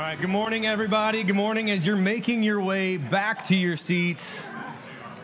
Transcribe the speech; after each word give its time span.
All 0.00 0.06
right, 0.06 0.18
good 0.18 0.30
morning, 0.30 0.66
everybody. 0.66 1.22
Good 1.24 1.36
morning. 1.36 1.70
As 1.70 1.84
you're 1.84 1.94
making 1.94 2.42
your 2.42 2.58
way 2.58 2.96
back 2.96 3.44
to 3.48 3.54
your 3.54 3.76
seats, 3.76 4.46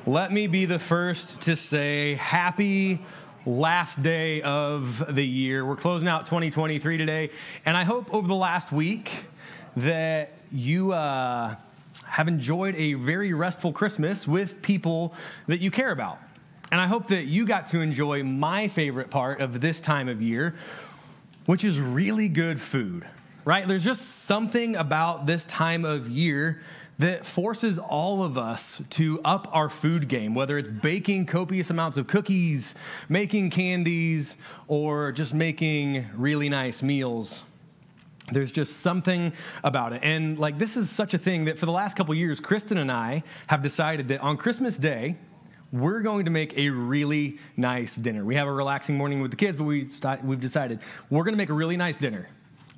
let 0.04 0.30
me 0.30 0.49
be 0.49 0.67
the 0.67 0.79
first 0.79 1.41
to 1.41 1.56
say 1.56 2.17
happy 2.17 3.02
last 3.46 4.02
day 4.02 4.42
of 4.42 5.14
the 5.14 5.26
year. 5.26 5.64
We're 5.64 5.76
closing 5.76 6.08
out 6.08 6.26
2023 6.26 6.98
today, 6.98 7.30
and 7.64 7.74
I 7.74 7.84
hope 7.84 8.12
over 8.12 8.28
the 8.28 8.36
last 8.36 8.70
week 8.70 9.24
that 9.78 10.34
you 10.52 10.93
uh, 10.93 11.54
have 12.04 12.29
enjoyed 12.29 12.74
a 12.74 12.93
very 12.93 13.32
restful 13.32 13.72
Christmas 13.72 14.29
with 14.29 14.61
people 14.61 15.14
that 15.46 15.61
you 15.61 15.70
care 15.70 15.90
about. 15.90 16.18
And 16.70 16.82
I 16.82 16.86
hope 16.86 17.06
that 17.06 17.24
you 17.24 17.46
got 17.46 17.68
to 17.68 17.80
enjoy 17.80 18.24
my 18.24 18.68
favorite 18.68 19.08
part 19.08 19.40
of 19.40 19.62
this 19.62 19.80
time 19.80 20.06
of 20.06 20.20
year, 20.20 20.54
which 21.46 21.64
is 21.64 21.80
really 21.80 22.29
good 22.29 22.61
food 22.61 23.06
right? 23.46 23.66
There's 23.66 23.84
just 23.84 24.24
something 24.24 24.74
about 24.74 25.24
this 25.24 25.44
time 25.46 25.84
of 25.84 26.10
year 26.10 26.60
that 26.98 27.24
forces 27.24 27.78
all 27.78 28.23
of 28.23 28.37
us 28.37 28.82
to 28.91 29.20
up 29.24 29.48
our 29.52 29.68
food 29.68 30.09
game, 30.09 30.34
whether 30.34 30.59
it's 30.59 30.66
baking 30.66 31.27
copious 31.27 31.70
amounts 31.70 31.96
of 31.96 32.09
cookies, 32.09 32.74
making 33.09 33.51
candies, 33.51 34.37
or 34.66 35.12
just 35.12 35.32
making 35.32 36.06
really 36.14 36.48
nice 36.48 36.82
meals. 36.82 37.45
There's 38.32 38.51
just 38.51 38.80
something 38.80 39.32
about 39.62 39.92
it. 39.92 40.01
And 40.02 40.38
like 40.38 40.59
this 40.59 40.76
is 40.76 40.90
such 40.90 41.15
a 41.15 41.18
thing 41.18 41.45
that 41.45 41.56
for 41.56 41.66
the 41.66 41.73
last 41.73 41.96
couple 41.96 42.15
years, 42.16 42.40
Kristen 42.40 42.78
and 42.78 42.90
I 42.90 43.23
have 43.46 43.62
decided 43.62 44.09
that 44.09 44.23
on 44.23 44.37
Christmas 44.37 44.76
Day, 44.76 45.16
we're 45.70 46.01
going 46.01 46.24
to 46.24 46.32
make 46.32 46.56
a 46.59 46.70
really 46.70 47.38
nice 47.56 47.95
dinner. 47.95 48.24
We 48.24 48.34
have 48.34 48.48
a 48.48 48.52
relaxing 48.52 48.96
morning 48.96 49.20
with 49.20 49.30
the 49.30 49.37
kids, 49.37 49.56
but 49.56 49.65
we 49.65 49.87
we've 50.24 50.40
decided 50.40 50.80
we're 51.10 51.23
going 51.23 51.34
to 51.34 51.38
make 51.38 51.51
a 51.51 51.54
really 51.54 51.76
nice 51.76 51.96
dinner 51.96 52.28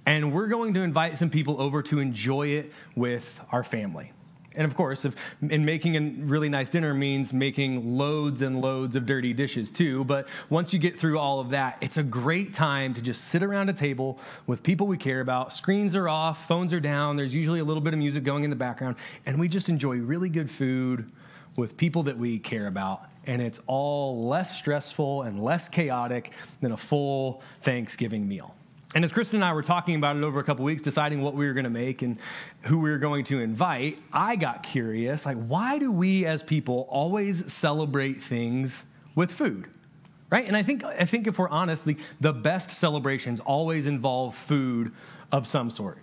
and 0.08 0.32
we're 0.32 0.46
going 0.46 0.72
to 0.72 0.82
invite 0.82 1.18
some 1.18 1.28
people 1.28 1.60
over 1.60 1.82
to 1.82 1.98
enjoy 1.98 2.46
it 2.46 2.72
with 2.96 3.42
our 3.52 3.62
family. 3.62 4.10
And 4.56 4.64
of 4.64 4.74
course, 4.74 5.04
if 5.04 5.36
in 5.42 5.66
making 5.66 5.96
a 5.96 6.24
really 6.24 6.48
nice 6.48 6.70
dinner 6.70 6.94
means 6.94 7.34
making 7.34 7.98
loads 7.98 8.40
and 8.40 8.62
loads 8.62 8.96
of 8.96 9.04
dirty 9.04 9.34
dishes 9.34 9.70
too, 9.70 10.04
but 10.04 10.26
once 10.48 10.72
you 10.72 10.78
get 10.78 10.98
through 10.98 11.18
all 11.18 11.40
of 11.40 11.50
that, 11.50 11.76
it's 11.82 11.98
a 11.98 12.02
great 12.02 12.54
time 12.54 12.94
to 12.94 13.02
just 13.02 13.24
sit 13.24 13.42
around 13.42 13.68
a 13.68 13.74
table 13.74 14.18
with 14.46 14.62
people 14.62 14.86
we 14.86 14.96
care 14.96 15.20
about. 15.20 15.52
Screens 15.52 15.94
are 15.94 16.08
off, 16.08 16.48
phones 16.48 16.72
are 16.72 16.80
down, 16.80 17.16
there's 17.16 17.34
usually 17.34 17.60
a 17.60 17.64
little 17.64 17.82
bit 17.82 17.92
of 17.92 17.98
music 17.98 18.24
going 18.24 18.44
in 18.44 18.50
the 18.50 18.56
background, 18.56 18.96
and 19.26 19.38
we 19.38 19.46
just 19.46 19.68
enjoy 19.68 19.96
really 19.96 20.30
good 20.30 20.50
food 20.50 21.12
with 21.54 21.76
people 21.76 22.04
that 22.04 22.16
we 22.16 22.38
care 22.38 22.66
about. 22.66 23.02
And 23.26 23.42
it's 23.42 23.60
all 23.66 24.26
less 24.26 24.56
stressful 24.56 25.24
and 25.24 25.44
less 25.44 25.68
chaotic 25.68 26.32
than 26.62 26.72
a 26.72 26.78
full 26.78 27.42
Thanksgiving 27.58 28.26
meal. 28.26 28.54
And 28.94 29.04
as 29.04 29.12
Kristen 29.12 29.36
and 29.36 29.44
I 29.44 29.52
were 29.52 29.62
talking 29.62 29.96
about 29.96 30.16
it 30.16 30.22
over 30.24 30.40
a 30.40 30.44
couple 30.44 30.64
weeks, 30.64 30.80
deciding 30.80 31.20
what 31.20 31.34
we 31.34 31.46
were 31.46 31.52
going 31.52 31.64
to 31.64 31.70
make 31.70 32.00
and 32.00 32.18
who 32.62 32.78
we 32.78 32.90
were 32.90 32.98
going 32.98 33.24
to 33.24 33.40
invite, 33.40 33.98
I 34.12 34.36
got 34.36 34.62
curious 34.62 35.26
like, 35.26 35.36
why 35.36 35.78
do 35.78 35.92
we 35.92 36.24
as 36.24 36.42
people 36.42 36.86
always 36.88 37.52
celebrate 37.52 38.14
things 38.14 38.86
with 39.14 39.30
food? 39.30 39.68
Right? 40.30 40.46
And 40.46 40.56
I 40.56 40.62
think, 40.62 40.84
I 40.84 41.04
think 41.04 41.26
if 41.26 41.38
we're 41.38 41.48
honest, 41.50 41.84
the, 41.84 41.96
the 42.20 42.32
best 42.32 42.70
celebrations 42.70 43.40
always 43.40 43.86
involve 43.86 44.34
food 44.34 44.92
of 45.32 45.46
some 45.46 45.70
sort. 45.70 45.98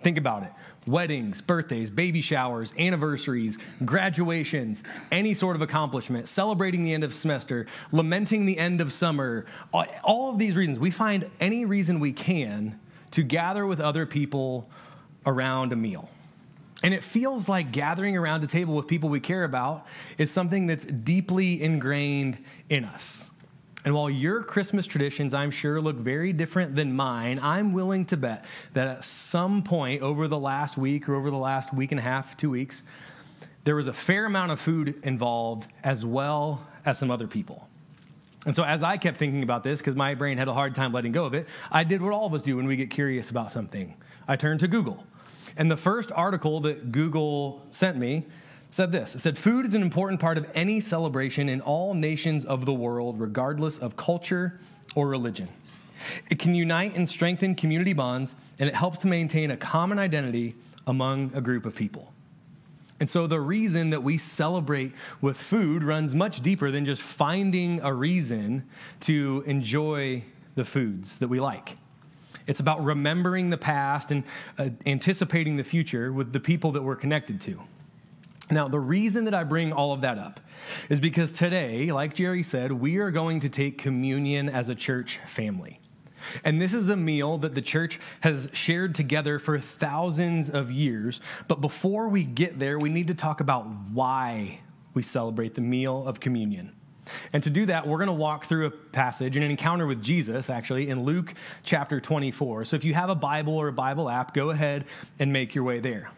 Think 0.00 0.18
about 0.18 0.42
it 0.42 0.52
weddings, 0.88 1.40
birthdays, 1.40 1.90
baby 1.90 2.22
showers, 2.22 2.72
anniversaries, 2.78 3.58
graduations, 3.84 4.82
any 5.12 5.34
sort 5.34 5.56
of 5.56 5.62
accomplishment, 5.62 6.28
celebrating 6.28 6.84
the 6.84 6.92
end 6.92 7.04
of 7.04 7.12
semester, 7.12 7.66
lamenting 7.92 8.46
the 8.46 8.58
end 8.58 8.80
of 8.80 8.92
summer, 8.92 9.46
all 9.72 10.30
of 10.30 10.38
these 10.38 10.56
reasons. 10.56 10.78
We 10.78 10.90
find 10.90 11.30
any 11.40 11.64
reason 11.64 12.00
we 12.00 12.12
can 12.12 12.80
to 13.12 13.22
gather 13.22 13.66
with 13.66 13.80
other 13.80 14.06
people 14.06 14.68
around 15.26 15.72
a 15.72 15.76
meal. 15.76 16.08
And 16.82 16.94
it 16.94 17.02
feels 17.02 17.48
like 17.48 17.72
gathering 17.72 18.16
around 18.16 18.44
a 18.44 18.46
table 18.46 18.74
with 18.74 18.86
people 18.86 19.08
we 19.08 19.20
care 19.20 19.44
about 19.44 19.86
is 20.16 20.30
something 20.30 20.66
that's 20.66 20.84
deeply 20.84 21.60
ingrained 21.60 22.38
in 22.70 22.84
us. 22.84 23.30
And 23.84 23.94
while 23.94 24.10
your 24.10 24.42
Christmas 24.42 24.86
traditions, 24.86 25.32
I'm 25.32 25.50
sure, 25.50 25.80
look 25.80 25.96
very 25.96 26.32
different 26.32 26.74
than 26.74 26.94
mine, 26.94 27.38
I'm 27.42 27.72
willing 27.72 28.04
to 28.06 28.16
bet 28.16 28.44
that 28.74 28.88
at 28.88 29.04
some 29.04 29.62
point 29.62 30.02
over 30.02 30.26
the 30.26 30.38
last 30.38 30.76
week 30.76 31.08
or 31.08 31.14
over 31.14 31.30
the 31.30 31.36
last 31.36 31.72
week 31.72 31.92
and 31.92 31.98
a 31.98 32.02
half, 32.02 32.36
two 32.36 32.50
weeks, 32.50 32.82
there 33.64 33.76
was 33.76 33.86
a 33.86 33.92
fair 33.92 34.26
amount 34.26 34.50
of 34.50 34.60
food 34.60 34.98
involved 35.04 35.68
as 35.84 36.04
well 36.04 36.66
as 36.84 36.98
some 36.98 37.10
other 37.10 37.28
people. 37.28 37.68
And 38.46 38.56
so, 38.56 38.64
as 38.64 38.82
I 38.82 38.96
kept 38.96 39.16
thinking 39.16 39.42
about 39.42 39.62
this, 39.64 39.80
because 39.80 39.94
my 39.94 40.14
brain 40.14 40.38
had 40.38 40.48
a 40.48 40.54
hard 40.54 40.74
time 40.74 40.92
letting 40.92 41.12
go 41.12 41.24
of 41.26 41.34
it, 41.34 41.46
I 41.70 41.84
did 41.84 42.00
what 42.00 42.12
all 42.12 42.26
of 42.26 42.34
us 42.34 42.42
do 42.42 42.56
when 42.56 42.66
we 42.66 42.76
get 42.76 42.90
curious 42.90 43.30
about 43.30 43.52
something. 43.52 43.94
I 44.26 44.36
turned 44.36 44.60
to 44.60 44.68
Google. 44.68 45.04
And 45.56 45.70
the 45.70 45.76
first 45.76 46.12
article 46.12 46.60
that 46.60 46.92
Google 46.92 47.66
sent 47.70 47.96
me 47.98 48.26
said 48.70 48.92
this. 48.92 49.14
It 49.14 49.20
said 49.20 49.38
food 49.38 49.66
is 49.66 49.74
an 49.74 49.82
important 49.82 50.20
part 50.20 50.38
of 50.38 50.50
any 50.54 50.80
celebration 50.80 51.48
in 51.48 51.60
all 51.60 51.94
nations 51.94 52.44
of 52.44 52.66
the 52.66 52.74
world 52.74 53.20
regardless 53.20 53.78
of 53.78 53.96
culture 53.96 54.58
or 54.94 55.08
religion. 55.08 55.48
It 56.30 56.38
can 56.38 56.54
unite 56.54 56.96
and 56.96 57.08
strengthen 57.08 57.54
community 57.54 57.92
bonds 57.92 58.34
and 58.58 58.68
it 58.68 58.74
helps 58.74 58.98
to 59.00 59.06
maintain 59.06 59.50
a 59.50 59.56
common 59.56 59.98
identity 59.98 60.54
among 60.86 61.32
a 61.34 61.40
group 61.40 61.66
of 61.66 61.74
people. 61.74 62.12
And 63.00 63.08
so 63.08 63.26
the 63.26 63.40
reason 63.40 63.90
that 63.90 64.02
we 64.02 64.18
celebrate 64.18 64.92
with 65.20 65.36
food 65.36 65.84
runs 65.84 66.14
much 66.14 66.40
deeper 66.40 66.70
than 66.70 66.84
just 66.84 67.00
finding 67.00 67.80
a 67.80 67.92
reason 67.94 68.64
to 69.00 69.44
enjoy 69.46 70.24
the 70.56 70.64
foods 70.64 71.18
that 71.18 71.28
we 71.28 71.38
like. 71.38 71.76
It's 72.48 72.60
about 72.60 72.82
remembering 72.82 73.50
the 73.50 73.58
past 73.58 74.10
and 74.10 74.24
uh, 74.58 74.70
anticipating 74.84 75.56
the 75.56 75.64
future 75.64 76.12
with 76.12 76.32
the 76.32 76.40
people 76.40 76.72
that 76.72 76.82
we're 76.82 76.96
connected 76.96 77.40
to 77.42 77.60
now, 78.50 78.68
the 78.68 78.80
reason 78.80 79.24
that 79.26 79.34
I 79.34 79.44
bring 79.44 79.72
all 79.72 79.92
of 79.92 80.00
that 80.02 80.18
up 80.18 80.40
is 80.88 81.00
because 81.00 81.32
today, 81.32 81.92
like 81.92 82.14
Jerry 82.14 82.42
said, 82.42 82.72
we 82.72 82.98
are 82.98 83.10
going 83.10 83.40
to 83.40 83.48
take 83.48 83.78
communion 83.78 84.48
as 84.48 84.68
a 84.68 84.74
church 84.74 85.18
family. 85.26 85.80
And 86.44 86.60
this 86.60 86.74
is 86.74 86.88
a 86.88 86.96
meal 86.96 87.38
that 87.38 87.54
the 87.54 87.62
church 87.62 88.00
has 88.20 88.50
shared 88.52 88.94
together 88.94 89.38
for 89.38 89.58
thousands 89.58 90.50
of 90.50 90.70
years. 90.70 91.20
But 91.46 91.60
before 91.60 92.08
we 92.08 92.24
get 92.24 92.58
there, 92.58 92.78
we 92.78 92.90
need 92.90 93.08
to 93.08 93.14
talk 93.14 93.40
about 93.40 93.66
why 93.92 94.60
we 94.94 95.02
celebrate 95.02 95.54
the 95.54 95.60
meal 95.60 96.06
of 96.06 96.20
communion. 96.20 96.72
And 97.32 97.42
to 97.44 97.50
do 97.50 97.66
that, 97.66 97.86
we're 97.86 97.98
going 97.98 98.08
to 98.08 98.12
walk 98.12 98.44
through 98.44 98.66
a 98.66 98.70
passage, 98.70 99.36
and 99.36 99.44
an 99.44 99.50
encounter 99.50 99.86
with 99.86 100.02
Jesus, 100.02 100.50
actually, 100.50 100.90
in 100.90 101.04
Luke 101.04 101.32
chapter 101.62 102.00
24. 102.00 102.64
So 102.66 102.76
if 102.76 102.84
you 102.84 102.94
have 102.94 103.08
a 103.08 103.14
Bible 103.14 103.54
or 103.54 103.68
a 103.68 103.72
Bible 103.72 104.10
app, 104.10 104.34
go 104.34 104.50
ahead 104.50 104.84
and 105.18 105.32
make 105.32 105.54
your 105.54 105.64
way 105.64 105.80
there. 105.80 106.10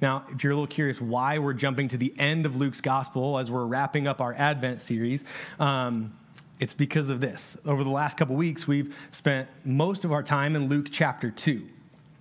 Now, 0.00 0.24
if 0.30 0.44
you're 0.44 0.52
a 0.52 0.56
little 0.56 0.68
curious 0.68 1.00
why 1.00 1.38
we're 1.38 1.54
jumping 1.54 1.88
to 1.88 1.96
the 1.96 2.14
end 2.18 2.46
of 2.46 2.56
Luke's 2.56 2.80
gospel 2.80 3.38
as 3.38 3.50
we're 3.50 3.66
wrapping 3.66 4.06
up 4.06 4.20
our 4.20 4.34
Advent 4.34 4.80
series, 4.80 5.24
um, 5.58 6.12
it's 6.60 6.74
because 6.74 7.10
of 7.10 7.20
this. 7.20 7.56
Over 7.64 7.84
the 7.84 7.90
last 7.90 8.16
couple 8.16 8.36
weeks, 8.36 8.66
we've 8.66 8.96
spent 9.10 9.48
most 9.64 10.04
of 10.04 10.12
our 10.12 10.22
time 10.22 10.56
in 10.56 10.68
Luke 10.68 10.88
chapter 10.90 11.30
2 11.30 11.68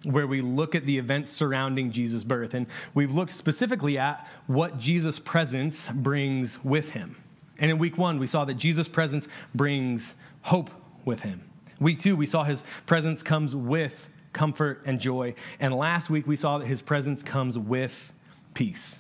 where 0.03 0.27
we 0.27 0.41
look 0.41 0.75
at 0.75 0.85
the 0.85 0.97
events 0.97 1.29
surrounding 1.29 1.91
Jesus' 1.91 2.23
birth. 2.23 2.53
And 2.53 2.67
we've 2.93 3.11
looked 3.11 3.31
specifically 3.31 3.97
at 3.97 4.27
what 4.45 4.77
Jesus' 4.77 5.19
presence 5.19 5.87
brings 5.89 6.63
with 6.63 6.91
him. 6.91 7.17
And 7.59 7.71
in 7.71 7.77
week 7.77 7.97
one, 7.97 8.19
we 8.19 8.27
saw 8.27 8.45
that 8.45 8.55
Jesus' 8.55 8.87
presence 8.87 9.27
brings 9.55 10.15
hope 10.43 10.69
with 11.03 11.23
him. 11.23 11.41
Week 11.79 11.99
two, 11.99 12.15
we 12.15 12.25
saw 12.25 12.43
his 12.43 12.63
presence 12.85 13.23
comes 13.23 13.55
with 13.55 14.09
comfort, 14.37 14.83
and 14.85 14.99
joy. 14.99 15.33
And 15.59 15.73
last 15.73 16.11
week 16.11 16.27
we 16.27 16.35
saw 16.35 16.59
that 16.59 16.67
his 16.67 16.81
presence 16.83 17.23
comes 17.23 17.57
with 17.57 18.13
peace. 18.53 18.99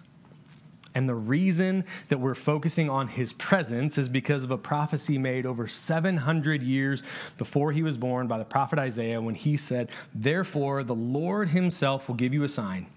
And 0.95 1.07
the 1.07 1.13
reason 1.13 1.85
that 2.09 2.19
we're 2.19 2.33
focusing 2.33 2.89
on 2.89 3.07
his 3.07 3.31
presence 3.33 3.99
is 3.99 4.09
because 4.09 4.43
of 4.43 4.49
a 4.49 4.57
prophecy 4.57 5.19
made 5.19 5.45
over 5.45 5.67
700 5.67 6.63
years 6.63 7.03
before 7.37 7.71
he 7.71 7.83
was 7.83 7.99
born 7.99 8.27
by 8.27 8.39
the 8.39 8.45
prophet 8.45 8.79
Isaiah 8.79 9.21
when 9.21 9.35
he 9.35 9.57
said, 9.57 9.91
Therefore, 10.11 10.83
the 10.83 10.95
Lord 10.95 11.49
himself 11.49 12.07
will 12.07 12.15
give 12.15 12.33
you 12.33 12.43
a 12.43 12.49
sign. 12.49 12.87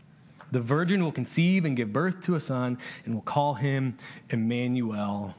The 0.50 0.60
virgin 0.60 1.04
will 1.04 1.12
conceive 1.12 1.66
and 1.66 1.76
give 1.76 1.92
birth 1.92 2.22
to 2.22 2.36
a 2.36 2.40
son 2.40 2.78
and 3.04 3.14
will 3.14 3.20
call 3.20 3.54
him 3.54 3.98
Immanuel, 4.30 5.34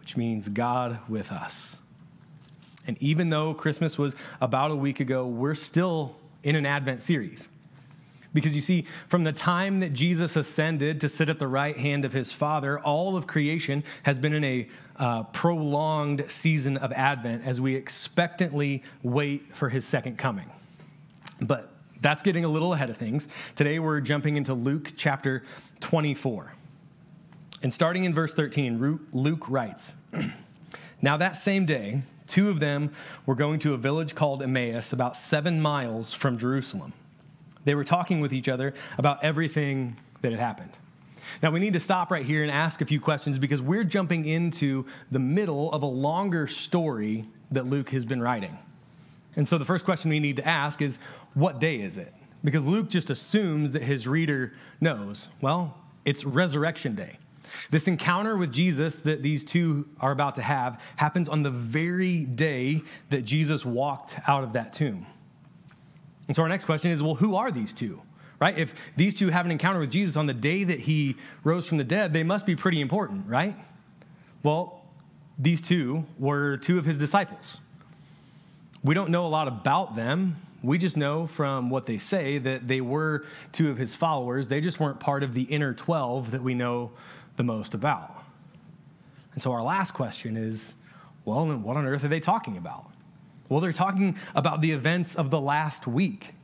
which 0.00 0.16
means 0.16 0.48
God 0.48 0.98
with 1.08 1.30
us. 1.30 1.78
And 2.88 3.00
even 3.00 3.30
though 3.30 3.54
Christmas 3.54 3.96
was 3.96 4.16
about 4.40 4.72
a 4.72 4.76
week 4.76 4.98
ago, 4.98 5.26
we're 5.26 5.54
still 5.54 6.16
in 6.42 6.56
an 6.56 6.66
Advent 6.66 7.02
series. 7.02 7.48
Because 8.32 8.54
you 8.54 8.62
see, 8.62 8.82
from 9.08 9.24
the 9.24 9.32
time 9.32 9.80
that 9.80 9.92
Jesus 9.92 10.36
ascended 10.36 11.00
to 11.00 11.08
sit 11.08 11.28
at 11.28 11.40
the 11.40 11.48
right 11.48 11.76
hand 11.76 12.04
of 12.04 12.12
his 12.12 12.30
Father, 12.30 12.78
all 12.78 13.16
of 13.16 13.26
creation 13.26 13.82
has 14.04 14.20
been 14.20 14.32
in 14.32 14.44
a 14.44 14.68
uh, 14.96 15.24
prolonged 15.24 16.24
season 16.28 16.76
of 16.76 16.92
Advent 16.92 17.44
as 17.44 17.60
we 17.60 17.74
expectantly 17.74 18.84
wait 19.02 19.54
for 19.56 19.68
his 19.68 19.84
second 19.84 20.16
coming. 20.16 20.48
But 21.42 21.72
that's 22.00 22.22
getting 22.22 22.44
a 22.44 22.48
little 22.48 22.72
ahead 22.72 22.88
of 22.88 22.96
things. 22.96 23.26
Today 23.56 23.78
we're 23.78 24.00
jumping 24.00 24.36
into 24.36 24.54
Luke 24.54 24.92
chapter 24.96 25.42
24. 25.80 26.54
And 27.62 27.72
starting 27.72 28.04
in 28.04 28.14
verse 28.14 28.32
13, 28.32 29.00
Luke 29.12 29.50
writes 29.50 29.94
Now 31.02 31.16
that 31.16 31.36
same 31.36 31.66
day, 31.66 32.02
Two 32.30 32.48
of 32.48 32.60
them 32.60 32.92
were 33.26 33.34
going 33.34 33.58
to 33.60 33.74
a 33.74 33.76
village 33.76 34.14
called 34.14 34.40
Emmaus, 34.40 34.92
about 34.92 35.16
seven 35.16 35.60
miles 35.60 36.14
from 36.14 36.38
Jerusalem. 36.38 36.92
They 37.64 37.74
were 37.74 37.82
talking 37.82 38.20
with 38.20 38.32
each 38.32 38.48
other 38.48 38.72
about 38.96 39.24
everything 39.24 39.96
that 40.22 40.30
had 40.30 40.40
happened. 40.40 40.70
Now, 41.42 41.50
we 41.50 41.58
need 41.58 41.72
to 41.72 41.80
stop 41.80 42.12
right 42.12 42.24
here 42.24 42.42
and 42.42 42.50
ask 42.50 42.80
a 42.80 42.86
few 42.86 43.00
questions 43.00 43.36
because 43.36 43.60
we're 43.60 43.82
jumping 43.82 44.26
into 44.26 44.86
the 45.10 45.18
middle 45.18 45.72
of 45.72 45.82
a 45.82 45.86
longer 45.86 46.46
story 46.46 47.24
that 47.50 47.66
Luke 47.66 47.90
has 47.90 48.04
been 48.04 48.22
writing. 48.22 48.56
And 49.34 49.46
so 49.46 49.58
the 49.58 49.64
first 49.64 49.84
question 49.84 50.08
we 50.08 50.20
need 50.20 50.36
to 50.36 50.46
ask 50.46 50.80
is 50.80 51.00
what 51.34 51.58
day 51.58 51.80
is 51.80 51.98
it? 51.98 52.14
Because 52.44 52.64
Luke 52.64 52.90
just 52.90 53.10
assumes 53.10 53.72
that 53.72 53.82
his 53.82 54.06
reader 54.06 54.52
knows. 54.80 55.30
Well, 55.40 55.76
it's 56.04 56.24
resurrection 56.24 56.94
day. 56.94 57.18
This 57.70 57.88
encounter 57.88 58.36
with 58.36 58.52
Jesus 58.52 59.00
that 59.00 59.22
these 59.22 59.44
two 59.44 59.88
are 60.00 60.12
about 60.12 60.36
to 60.36 60.42
have 60.42 60.80
happens 60.96 61.28
on 61.28 61.42
the 61.42 61.50
very 61.50 62.24
day 62.24 62.82
that 63.10 63.24
Jesus 63.24 63.64
walked 63.64 64.18
out 64.26 64.44
of 64.44 64.52
that 64.54 64.72
tomb. 64.72 65.06
And 66.26 66.36
so 66.36 66.42
our 66.42 66.48
next 66.48 66.64
question 66.64 66.90
is 66.90 67.02
well, 67.02 67.16
who 67.16 67.36
are 67.36 67.50
these 67.50 67.72
two? 67.72 68.00
Right? 68.38 68.56
If 68.56 68.94
these 68.96 69.18
two 69.18 69.28
have 69.28 69.44
an 69.44 69.52
encounter 69.52 69.80
with 69.80 69.90
Jesus 69.90 70.16
on 70.16 70.26
the 70.26 70.34
day 70.34 70.64
that 70.64 70.80
he 70.80 71.16
rose 71.44 71.66
from 71.66 71.76
the 71.76 71.84
dead, 71.84 72.12
they 72.12 72.22
must 72.22 72.46
be 72.46 72.56
pretty 72.56 72.80
important, 72.80 73.26
right? 73.26 73.54
Well, 74.42 74.82
these 75.38 75.60
two 75.60 76.06
were 76.18 76.56
two 76.56 76.78
of 76.78 76.84
his 76.84 76.96
disciples. 76.96 77.60
We 78.82 78.94
don't 78.94 79.10
know 79.10 79.26
a 79.26 79.28
lot 79.28 79.48
about 79.48 79.94
them. 79.94 80.36
We 80.62 80.78
just 80.78 80.96
know 80.96 81.26
from 81.26 81.70
what 81.70 81.86
they 81.86 81.98
say 81.98 82.38
that 82.38 82.68
they 82.68 82.80
were 82.80 83.24
two 83.52 83.70
of 83.70 83.78
his 83.78 83.94
followers. 83.94 84.48
They 84.48 84.60
just 84.60 84.78
weren't 84.80 85.00
part 85.00 85.22
of 85.22 85.34
the 85.34 85.42
inner 85.42 85.74
12 85.74 86.30
that 86.32 86.42
we 86.42 86.54
know 86.54 86.92
the 87.40 87.44
most 87.44 87.72
about. 87.72 88.22
And 89.32 89.40
so 89.40 89.50
our 89.52 89.62
last 89.62 89.92
question 89.92 90.36
is 90.36 90.74
well, 91.24 91.46
then 91.46 91.62
what 91.62 91.78
on 91.78 91.86
earth 91.86 92.04
are 92.04 92.08
they 92.08 92.20
talking 92.20 92.58
about? 92.58 92.90
Well, 93.48 93.60
they're 93.60 93.72
talking 93.72 94.18
about 94.34 94.60
the 94.60 94.72
events 94.72 95.14
of 95.14 95.30
the 95.30 95.40
last 95.40 95.86
week. 95.86 96.34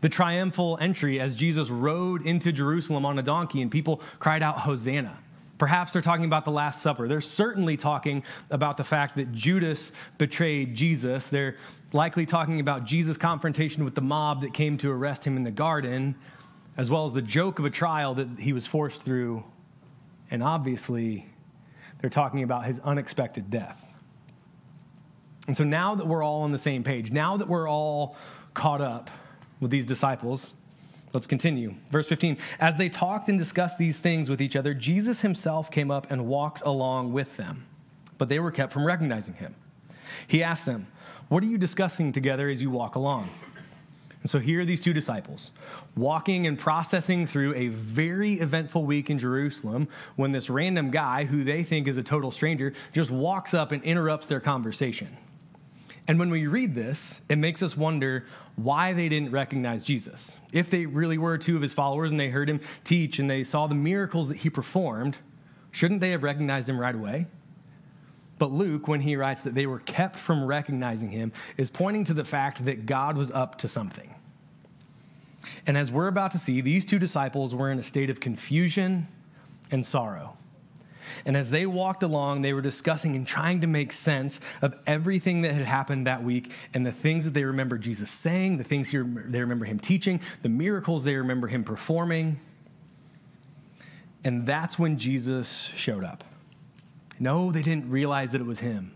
The 0.00 0.08
triumphal 0.08 0.76
entry 0.80 1.20
as 1.20 1.36
Jesus 1.36 1.70
rode 1.70 2.26
into 2.26 2.50
Jerusalem 2.50 3.06
on 3.06 3.16
a 3.16 3.22
donkey 3.22 3.62
and 3.62 3.70
people 3.70 4.02
cried 4.18 4.42
out, 4.42 4.58
Hosanna. 4.58 5.16
Perhaps 5.56 5.92
they're 5.92 6.02
talking 6.02 6.24
about 6.24 6.44
the 6.44 6.50
Last 6.50 6.82
Supper. 6.82 7.06
They're 7.06 7.20
certainly 7.20 7.76
talking 7.76 8.24
about 8.50 8.76
the 8.76 8.84
fact 8.84 9.14
that 9.16 9.30
Judas 9.30 9.92
betrayed 10.18 10.74
Jesus. 10.74 11.28
They're 11.28 11.54
likely 11.92 12.26
talking 12.26 12.58
about 12.58 12.86
Jesus' 12.86 13.16
confrontation 13.16 13.84
with 13.84 13.94
the 13.94 14.00
mob 14.00 14.40
that 14.40 14.52
came 14.52 14.78
to 14.78 14.90
arrest 14.90 15.24
him 15.24 15.36
in 15.36 15.44
the 15.44 15.50
garden, 15.52 16.16
as 16.76 16.90
well 16.90 17.04
as 17.04 17.12
the 17.12 17.22
joke 17.22 17.60
of 17.60 17.66
a 17.66 17.70
trial 17.70 18.14
that 18.14 18.40
he 18.40 18.52
was 18.52 18.66
forced 18.66 19.02
through. 19.02 19.44
And 20.30 20.42
obviously, 20.42 21.26
they're 22.00 22.10
talking 22.10 22.42
about 22.42 22.64
his 22.64 22.78
unexpected 22.80 23.50
death. 23.50 23.86
And 25.46 25.56
so 25.56 25.64
now 25.64 25.94
that 25.96 26.06
we're 26.06 26.22
all 26.22 26.42
on 26.42 26.52
the 26.52 26.58
same 26.58 26.84
page, 26.84 27.10
now 27.10 27.36
that 27.36 27.48
we're 27.48 27.68
all 27.68 28.16
caught 28.54 28.80
up 28.80 29.10
with 29.58 29.70
these 29.70 29.86
disciples, 29.86 30.52
let's 31.12 31.26
continue. 31.26 31.74
Verse 31.90 32.08
15 32.08 32.38
As 32.60 32.76
they 32.76 32.88
talked 32.88 33.28
and 33.28 33.38
discussed 33.38 33.78
these 33.78 33.98
things 33.98 34.30
with 34.30 34.40
each 34.40 34.56
other, 34.56 34.74
Jesus 34.74 35.22
himself 35.22 35.70
came 35.70 35.90
up 35.90 36.10
and 36.10 36.26
walked 36.26 36.62
along 36.64 37.12
with 37.12 37.36
them, 37.36 37.64
but 38.18 38.28
they 38.28 38.38
were 38.38 38.50
kept 38.50 38.72
from 38.72 38.84
recognizing 38.84 39.34
him. 39.34 39.54
He 40.26 40.42
asked 40.42 40.66
them, 40.66 40.86
What 41.28 41.42
are 41.42 41.46
you 41.46 41.58
discussing 41.58 42.12
together 42.12 42.48
as 42.48 42.62
you 42.62 42.70
walk 42.70 42.94
along? 42.94 43.30
And 44.22 44.30
so 44.30 44.38
here 44.38 44.60
are 44.60 44.64
these 44.64 44.82
two 44.82 44.92
disciples 44.92 45.50
walking 45.96 46.46
and 46.46 46.58
processing 46.58 47.26
through 47.26 47.54
a 47.54 47.68
very 47.68 48.34
eventful 48.34 48.84
week 48.84 49.08
in 49.08 49.18
Jerusalem 49.18 49.88
when 50.16 50.32
this 50.32 50.50
random 50.50 50.90
guy, 50.90 51.24
who 51.24 51.42
they 51.42 51.62
think 51.62 51.88
is 51.88 51.96
a 51.96 52.02
total 52.02 52.30
stranger, 52.30 52.74
just 52.92 53.10
walks 53.10 53.54
up 53.54 53.72
and 53.72 53.82
interrupts 53.82 54.26
their 54.26 54.40
conversation. 54.40 55.08
And 56.06 56.18
when 56.18 56.30
we 56.30 56.46
read 56.46 56.74
this, 56.74 57.20
it 57.28 57.38
makes 57.38 57.62
us 57.62 57.76
wonder 57.76 58.26
why 58.56 58.92
they 58.92 59.08
didn't 59.08 59.30
recognize 59.30 59.84
Jesus. 59.84 60.36
If 60.52 60.68
they 60.68 60.84
really 60.84 61.18
were 61.18 61.38
two 61.38 61.56
of 61.56 61.62
his 61.62 61.72
followers 61.72 62.10
and 62.10 62.18
they 62.18 62.30
heard 62.30 62.50
him 62.50 62.60
teach 62.84 63.18
and 63.18 63.30
they 63.30 63.44
saw 63.44 63.66
the 63.66 63.74
miracles 63.74 64.28
that 64.28 64.38
he 64.38 64.50
performed, 64.50 65.18
shouldn't 65.70 66.00
they 66.00 66.10
have 66.10 66.22
recognized 66.22 66.68
him 66.68 66.78
right 66.78 66.94
away? 66.94 67.26
But 68.40 68.52
Luke, 68.52 68.88
when 68.88 69.00
he 69.00 69.16
writes 69.16 69.42
that 69.42 69.54
they 69.54 69.66
were 69.66 69.80
kept 69.80 70.16
from 70.16 70.46
recognizing 70.46 71.10
him, 71.10 71.30
is 71.58 71.68
pointing 71.68 72.04
to 72.04 72.14
the 72.14 72.24
fact 72.24 72.64
that 72.64 72.86
God 72.86 73.18
was 73.18 73.30
up 73.30 73.58
to 73.58 73.68
something. 73.68 74.14
And 75.66 75.76
as 75.76 75.92
we're 75.92 76.08
about 76.08 76.30
to 76.32 76.38
see, 76.38 76.62
these 76.62 76.86
two 76.86 76.98
disciples 76.98 77.54
were 77.54 77.70
in 77.70 77.78
a 77.78 77.82
state 77.82 78.08
of 78.08 78.18
confusion 78.18 79.08
and 79.70 79.84
sorrow. 79.84 80.38
And 81.26 81.36
as 81.36 81.50
they 81.50 81.66
walked 81.66 82.02
along, 82.02 82.40
they 82.40 82.54
were 82.54 82.62
discussing 82.62 83.14
and 83.14 83.26
trying 83.26 83.60
to 83.60 83.66
make 83.66 83.92
sense 83.92 84.40
of 84.62 84.74
everything 84.86 85.42
that 85.42 85.52
had 85.52 85.66
happened 85.66 86.06
that 86.06 86.24
week 86.24 86.50
and 86.72 86.86
the 86.86 86.92
things 86.92 87.26
that 87.26 87.34
they 87.34 87.44
remember 87.44 87.76
Jesus 87.76 88.08
saying, 88.08 88.56
the 88.56 88.64
things 88.64 88.90
they 88.90 89.40
remember 89.40 89.66
him 89.66 89.78
teaching, 89.78 90.18
the 90.40 90.48
miracles 90.48 91.04
they 91.04 91.16
remember 91.16 91.46
him 91.46 91.62
performing. 91.62 92.40
And 94.24 94.46
that's 94.46 94.78
when 94.78 94.96
Jesus 94.96 95.70
showed 95.76 96.04
up. 96.04 96.24
No, 97.20 97.52
they 97.52 97.60
didn't 97.60 97.90
realize 97.90 98.32
that 98.32 98.40
it 98.40 98.46
was 98.46 98.60
him. 98.60 98.92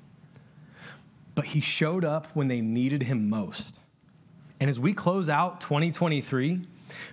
But 1.35 1.47
he 1.47 1.61
showed 1.61 2.05
up 2.05 2.29
when 2.35 2.49
they 2.49 2.63
needed 2.63 3.03
him 3.03 3.29
most. 3.29 3.79
And 4.59 4.71
as 4.71 4.81
we 4.81 4.95
close 4.95 5.29
out 5.29 5.61
2023, 5.61 6.63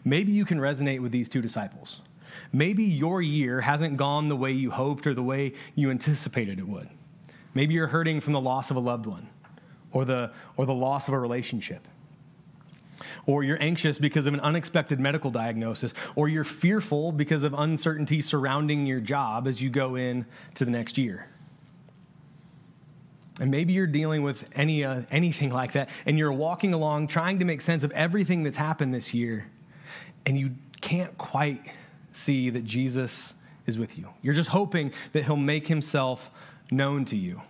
maybe 0.05 0.31
you 0.31 0.45
can 0.45 0.59
resonate 0.59 1.01
with 1.01 1.11
these 1.11 1.27
two 1.27 1.41
disciples. 1.41 1.99
Maybe 2.53 2.85
your 2.85 3.21
year 3.21 3.61
hasn't 3.61 3.97
gone 3.97 4.29
the 4.29 4.37
way 4.37 4.53
you 4.53 4.71
hoped 4.71 5.05
or 5.05 5.13
the 5.13 5.23
way 5.23 5.53
you 5.75 5.91
anticipated 5.91 6.59
it 6.59 6.67
would. 6.67 6.89
Maybe 7.53 7.73
you're 7.73 7.87
hurting 7.87 8.21
from 8.21 8.31
the 8.31 8.39
loss 8.39 8.71
of 8.71 8.77
a 8.77 8.79
loved 8.79 9.05
one 9.05 9.27
or 9.91 10.05
the, 10.05 10.31
or 10.55 10.65
the 10.65 10.73
loss 10.73 11.09
of 11.09 11.13
a 11.13 11.19
relationship. 11.19 11.85
Or 13.25 13.43
you're 13.43 13.61
anxious 13.61 13.99
because 13.99 14.27
of 14.27 14.33
an 14.33 14.39
unexpected 14.39 14.99
medical 14.99 15.31
diagnosis, 15.31 15.93
or 16.15 16.27
you're 16.27 16.43
fearful 16.43 17.11
because 17.11 17.43
of 17.43 17.53
uncertainty 17.53 18.21
surrounding 18.21 18.85
your 18.85 18.99
job 18.99 19.47
as 19.47 19.61
you 19.61 19.69
go 19.69 19.95
in 19.95 20.25
to 20.55 20.65
the 20.65 20.71
next 20.71 20.97
year. 20.97 21.27
And 23.39 23.49
maybe 23.49 23.73
you're 23.73 23.87
dealing 23.87 24.23
with 24.23 24.47
any, 24.53 24.83
uh, 24.83 25.01
anything 25.09 25.51
like 25.51 25.71
that, 25.71 25.89
and 26.05 26.17
you're 26.17 26.31
walking 26.31 26.73
along 26.73 27.07
trying 27.07 27.39
to 27.39 27.45
make 27.45 27.61
sense 27.61 27.83
of 27.83 27.91
everything 27.91 28.43
that's 28.43 28.57
happened 28.57 28.93
this 28.93 29.13
year, 29.13 29.47
and 30.25 30.37
you 30.37 30.51
can't 30.81 31.17
quite 31.17 31.61
see 32.11 32.49
that 32.49 32.65
Jesus 32.65 33.33
is 33.65 33.79
with 33.79 33.97
you. 33.97 34.09
You're 34.21 34.33
just 34.33 34.49
hoping 34.49 34.93
that 35.13 35.23
he'll 35.25 35.37
make 35.37 35.67
himself 35.67 36.29
known 36.71 37.05
to 37.05 37.17
you. 37.17 37.41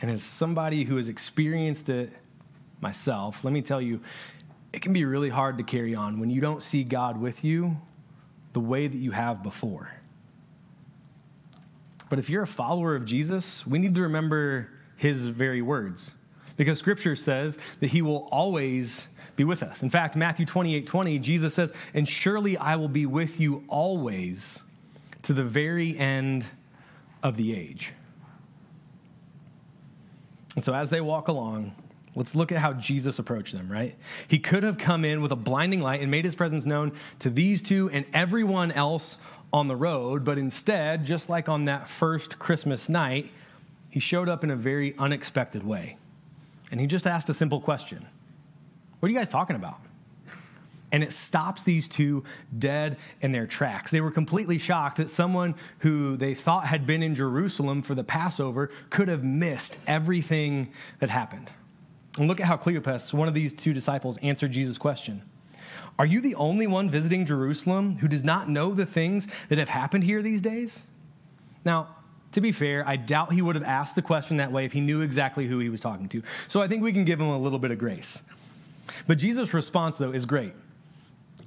And 0.00 0.10
as 0.10 0.22
somebody 0.22 0.84
who 0.84 0.96
has 0.96 1.08
experienced 1.08 1.88
it 1.88 2.12
myself, 2.80 3.44
let 3.44 3.52
me 3.52 3.62
tell 3.62 3.80
you, 3.80 4.00
it 4.72 4.82
can 4.82 4.92
be 4.92 5.04
really 5.04 5.30
hard 5.30 5.58
to 5.58 5.64
carry 5.64 5.94
on 5.94 6.20
when 6.20 6.30
you 6.30 6.40
don't 6.40 6.62
see 6.62 6.84
God 6.84 7.18
with 7.18 7.44
you 7.44 7.80
the 8.52 8.60
way 8.60 8.86
that 8.86 8.96
you 8.96 9.10
have 9.10 9.42
before. 9.42 9.90
But 12.08 12.18
if 12.18 12.30
you're 12.30 12.42
a 12.42 12.46
follower 12.46 12.94
of 12.94 13.04
Jesus, 13.04 13.66
we 13.66 13.78
need 13.78 13.94
to 13.94 14.02
remember 14.02 14.70
his 14.96 15.26
very 15.26 15.62
words. 15.62 16.14
Because 16.56 16.78
scripture 16.78 17.16
says 17.16 17.58
that 17.80 17.88
he 17.88 18.02
will 18.02 18.28
always 18.30 19.08
be 19.34 19.44
with 19.44 19.62
us. 19.62 19.82
In 19.82 19.90
fact, 19.90 20.16
Matthew 20.16 20.46
28 20.46 20.86
20, 20.86 21.18
Jesus 21.18 21.54
says, 21.54 21.72
And 21.92 22.08
surely 22.08 22.56
I 22.56 22.76
will 22.76 22.88
be 22.88 23.04
with 23.04 23.38
you 23.38 23.64
always 23.68 24.62
to 25.22 25.32
the 25.32 25.44
very 25.44 25.96
end 25.98 26.46
of 27.22 27.36
the 27.36 27.54
age. 27.54 27.92
And 30.54 30.64
so 30.64 30.74
as 30.74 30.88
they 30.88 31.02
walk 31.02 31.28
along, 31.28 31.74
let's 32.16 32.34
look 32.34 32.50
at 32.50 32.58
how 32.58 32.72
Jesus 32.72 33.20
approached 33.20 33.52
them, 33.54 33.70
right? 33.70 33.94
He 34.26 34.38
could 34.38 34.64
have 34.64 34.78
come 34.78 35.04
in 35.04 35.20
with 35.22 35.30
a 35.30 35.36
blinding 35.36 35.82
light 35.82 36.00
and 36.00 36.10
made 36.10 36.24
his 36.24 36.34
presence 36.34 36.66
known 36.66 36.92
to 37.20 37.30
these 37.30 37.62
two 37.62 37.88
and 37.90 38.04
everyone 38.12 38.72
else 38.72 39.18
on 39.52 39.68
the 39.68 39.76
road, 39.76 40.24
but 40.24 40.38
instead, 40.38 41.04
just 41.04 41.28
like 41.28 41.48
on 41.48 41.66
that 41.66 41.86
first 41.86 42.38
Christmas 42.38 42.88
night, 42.88 43.30
he 43.90 44.00
showed 44.00 44.28
up 44.28 44.42
in 44.42 44.50
a 44.50 44.56
very 44.56 44.96
unexpected 44.98 45.64
way. 45.64 45.96
And 46.72 46.80
he 46.80 46.86
just 46.86 47.06
asked 47.06 47.30
a 47.30 47.34
simple 47.34 47.60
question 47.60 48.04
what 48.98 49.08
are 49.08 49.12
you 49.12 49.18
guys 49.18 49.28
talking 49.28 49.56
about? 49.56 49.78
And 50.90 51.02
it 51.02 51.12
stops 51.12 51.64
these 51.64 51.88
two 51.88 52.24
dead 52.56 52.96
in 53.20 53.32
their 53.32 53.46
tracks. 53.46 53.90
They 53.90 54.00
were 54.00 54.10
completely 54.10 54.58
shocked 54.58 54.96
that 54.96 55.10
someone 55.10 55.54
who 55.80 56.16
they 56.16 56.32
thought 56.34 56.66
had 56.66 56.86
been 56.86 57.02
in 57.02 57.14
Jerusalem 57.14 57.82
for 57.82 57.94
the 57.94 58.04
Passover 58.04 58.70
could 58.88 59.08
have 59.08 59.22
missed 59.22 59.78
everything 59.86 60.72
that 61.00 61.10
happened. 61.10 61.50
And 62.16 62.28
look 62.28 62.40
at 62.40 62.46
how 62.46 62.56
Cleopas, 62.56 63.12
one 63.12 63.28
of 63.28 63.34
these 63.34 63.52
two 63.52 63.72
disciples, 63.72 64.16
answered 64.18 64.52
Jesus' 64.52 64.78
question. 64.78 65.22
Are 65.98 66.06
you 66.06 66.20
the 66.20 66.34
only 66.34 66.66
one 66.66 66.90
visiting 66.90 67.24
Jerusalem 67.24 67.96
who 67.96 68.08
does 68.08 68.24
not 68.24 68.48
know 68.48 68.74
the 68.74 68.86
things 68.86 69.28
that 69.48 69.58
have 69.58 69.68
happened 69.68 70.04
here 70.04 70.22
these 70.22 70.42
days? 70.42 70.82
Now, 71.64 71.88
to 72.32 72.40
be 72.40 72.52
fair, 72.52 72.86
I 72.86 72.96
doubt 72.96 73.32
he 73.32 73.40
would 73.40 73.56
have 73.56 73.64
asked 73.64 73.94
the 73.94 74.02
question 74.02 74.36
that 74.36 74.52
way 74.52 74.66
if 74.66 74.72
he 74.72 74.80
knew 74.80 75.00
exactly 75.00 75.46
who 75.46 75.58
he 75.58 75.70
was 75.70 75.80
talking 75.80 76.08
to. 76.10 76.22
So 76.48 76.60
I 76.60 76.68
think 76.68 76.82
we 76.82 76.92
can 76.92 77.04
give 77.04 77.20
him 77.20 77.28
a 77.28 77.38
little 77.38 77.58
bit 77.58 77.70
of 77.70 77.78
grace. 77.78 78.22
But 79.06 79.18
Jesus' 79.18 79.54
response, 79.54 79.96
though, 79.98 80.12
is 80.12 80.26
great. 80.26 80.52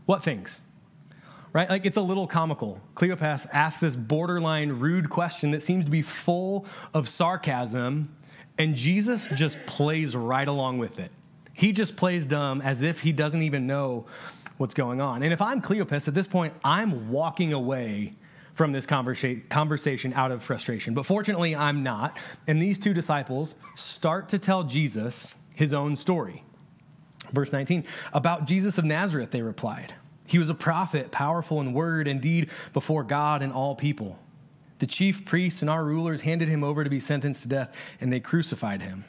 What 0.06 0.24
things? 0.24 0.60
Right? 1.54 1.70
Like 1.70 1.86
it's 1.86 1.98
a 1.98 2.02
little 2.02 2.28
comical. 2.28 2.82
Cleopas 2.96 3.48
asks 3.54 3.82
this 3.82 3.96
borderline 3.96 4.74
rude 4.74 5.10
question 5.10 5.52
that 5.52 5.62
seems 5.62 5.86
to 5.86 5.92
be 5.92 6.02
full 6.02 6.66
of 6.94 7.08
sarcasm, 7.08 8.16
and 8.60 8.75
Jesus 8.75 9.28
just 9.30 9.66
plays 9.66 10.16
right 10.16 10.48
along 10.48 10.78
with 10.78 11.00
it. 11.00 11.12
He 11.54 11.72
just 11.72 11.96
plays 11.96 12.25
dumb 12.25 12.62
as 12.62 12.84
if 12.84 13.01
he 13.01 13.12
doesn't 13.12 13.42
even 13.42 13.66
know 13.66 14.06
what's 14.58 14.74
going 14.74 15.01
on. 15.01 15.24
And 15.24 15.34
if 15.34 15.42
I'm 15.42 15.62
Cleopas 15.62 16.08
at 16.08 16.13
this 16.13 16.28
point, 16.28 16.54
I'm 16.63 17.10
walking 17.10 17.54
away 17.54 18.13
from 18.54 18.74
this 18.74 18.86
conversa- 18.86 19.48
conversation 19.50 20.13
out 20.13 20.32
of 20.32 20.44
frustration. 20.44 20.94
But 20.94 21.06
fortunately, 21.06 21.56
I'm 21.56 21.82
not. 21.82 22.18
And 22.46 22.62
these 22.62 22.78
two 22.78 22.94
disciples 22.94 23.56
start 23.75 24.30
to 24.30 24.39
tell 24.39 24.63
Jesus 24.63 25.34
his 25.56 25.74
own 25.74 25.96
story. 25.96 26.44
Verse 27.32 27.54
19, 27.54 27.86
about 28.12 28.46
Jesus 28.46 28.78
of 28.78 28.84
Nazareth, 28.86 29.32
they 29.32 29.42
replied. 29.42 29.94
He 30.28 30.38
was 30.38 30.50
a 30.50 30.56
prophet, 30.56 31.12
powerful 31.12 31.62
in 31.62 31.74
word 31.74 32.08
and 32.08 32.20
deed 32.20 32.50
before 32.74 33.04
God 33.04 33.42
and 33.42 33.54
all 33.54 33.75
people. 33.75 34.20
The 34.80 34.88
chief 34.88 35.26
priests 35.26 35.62
and 35.62 35.70
our 35.70 35.84
rulers 35.84 36.22
handed 36.22 36.50
him 36.50 36.64
over 36.64 36.84
to 36.84 36.90
be 36.90 37.00
sentenced 37.00 37.44
to 37.44 37.50
death, 37.50 37.96
and 38.02 38.12
they 38.12 38.20
crucified 38.20 38.82
him. 38.82 39.06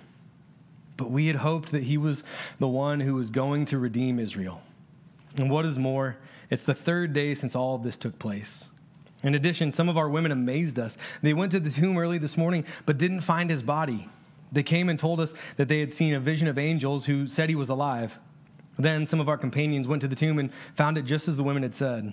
But 0.97 1.11
we 1.11 1.29
had 1.29 1.37
hoped 1.37 1.71
that 1.71 1.85
he 1.85 1.97
was 1.97 2.25
the 2.59 2.69
one 2.69 3.01
who 3.01 3.15
was 3.15 3.31
going 3.31 3.65
to 3.67 3.79
redeem 3.79 4.19
Israel. 4.19 4.63
And 5.37 5.51
what 5.51 5.65
is 5.65 5.79
more, 5.79 6.19
it's 6.51 6.65
the 6.65 6.75
third 6.75 7.13
day 7.13 7.35
since 7.35 7.57
all 7.57 7.77
of 7.77 7.83
this 7.85 7.97
took 7.97 8.19
place. 8.19 8.67
In 9.23 9.35
addition, 9.35 9.71
some 9.71 9.89
of 9.89 9.97
our 9.97 10.09
women 10.09 10.33
amazed 10.33 10.79
us. 10.79 10.99
They 11.23 11.35
went 11.35 11.53
to 11.53 11.61
the 11.61 11.71
tomb 11.71 11.97
early 11.97 12.19
this 12.19 12.37
morning, 12.37 12.65
but 12.85 12.99
didn't 12.99 13.21
find 13.21 13.49
his 13.49 13.63
body. 13.63 14.09
They 14.53 14.63
came 14.63 14.89
and 14.89 14.99
told 14.99 15.21
us 15.21 15.35
that 15.57 15.69
they 15.69 15.81
had 15.81 15.93
seen 15.93 16.15
a 16.15 16.21
vision 16.21 16.49
of 16.49 16.59
angels 16.59 17.05
who 17.05 17.27
said 17.27 17.49
he 17.49 17.55
was 17.55 17.69
alive. 17.69 18.19
Then 18.79 19.07
some 19.07 19.21
of 19.21 19.29
our 19.29 19.39
companions 19.39 19.87
went 19.87 20.03
to 20.03 20.09
the 20.09 20.17
tomb 20.17 20.39
and 20.39 20.53
found 20.53 20.99
it 20.99 21.03
just 21.03 21.29
as 21.29 21.37
the 21.37 21.43
women 21.43 21.63
had 21.63 21.75
said, 21.75 22.13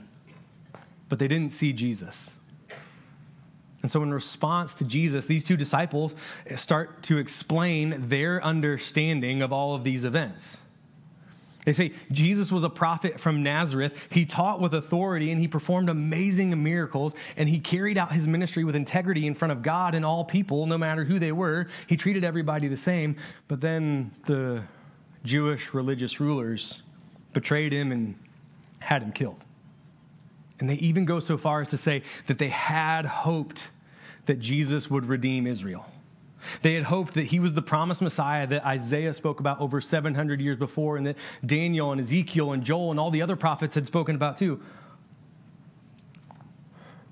but 1.10 1.18
they 1.18 1.28
didn't 1.28 1.54
see 1.54 1.74
Jesus. 1.74 2.38
And 3.82 3.92
so, 3.92 4.02
in 4.02 4.14
response 4.14 4.74
to 4.76 4.86
Jesus, 4.86 5.28
these 5.28 5.44
two 5.44 5.56
disciples 5.56 6.16
start 6.56 7.04
to 7.04 7.18
explain 7.18 8.10
their 8.10 8.44
understanding 8.44 9.42
of 9.42 9.54
all 9.54 9.76
of 9.76 9.84
these 9.84 10.04
events. 10.04 10.62
They 11.68 11.74
say 11.74 11.92
Jesus 12.14 12.50
was 12.50 12.64
a 12.64 12.70
prophet 12.70 13.20
from 13.20 13.44
Nazareth. 13.44 14.08
He 14.10 14.26
taught 14.26 14.62
with 14.62 14.74
authority 14.74 15.32
and 15.32 15.42
he 15.42 15.50
performed 15.50 15.90
amazing 15.90 16.64
miracles 16.64 17.14
and 17.36 17.50
he 17.50 17.60
carried 17.60 17.98
out 17.98 18.14
his 18.14 18.26
ministry 18.26 18.64
with 18.64 18.74
integrity 18.74 19.28
in 19.28 19.36
front 19.36 19.52
of 19.52 19.64
God 19.64 19.94
and 19.94 20.06
all 20.06 20.24
people, 20.24 20.66
no 20.66 20.78
matter 20.78 21.04
who 21.04 21.20
they 21.20 21.34
were. 21.34 21.68
He 21.88 21.98
treated 21.98 22.24
everybody 22.24 22.70
the 22.70 22.78
same. 22.78 23.18
But 23.50 23.60
then 23.60 24.12
the 24.28 24.64
Jewish 25.26 25.74
religious 25.74 26.22
rulers 26.22 26.84
betrayed 27.34 27.74
him 27.74 27.92
and 27.92 28.16
had 28.80 29.04
him 29.04 29.12
killed. 29.12 29.44
And 30.60 30.70
they 30.70 30.76
even 30.76 31.06
go 31.06 31.20
so 31.20 31.38
far 31.38 31.62
as 31.62 31.70
to 31.70 31.78
say 31.78 32.02
that 32.26 32.40
they 32.40 32.50
had 32.50 33.06
hoped 33.06 33.70
that 34.26 34.40
Jesus 34.40 34.90
would 34.90 35.06
redeem 35.06 35.46
Israel. 35.46 35.86
They 36.62 36.74
had 36.74 36.84
hoped 36.84 37.14
that 37.16 37.26
he 37.26 37.40
was 37.40 37.54
the 37.54 37.62
promised 37.62 38.02
Messiah 38.02 38.48
that 38.48 38.66
Isaiah 38.66 39.14
spoke 39.14 39.40
about 39.40 39.60
over 39.60 39.82
700 39.82 40.40
years 40.40 40.58
before, 40.58 40.98
and 40.98 41.06
that 41.08 41.18
Daniel 41.46 41.92
and 41.92 42.00
Ezekiel 42.00 42.52
and 42.52 42.64
Joel 42.64 42.92
and 42.92 43.00
all 43.00 43.12
the 43.12 43.22
other 43.22 43.36
prophets 43.36 43.76
had 43.76 43.86
spoken 43.86 44.16
about 44.16 44.38
too. 44.38 44.62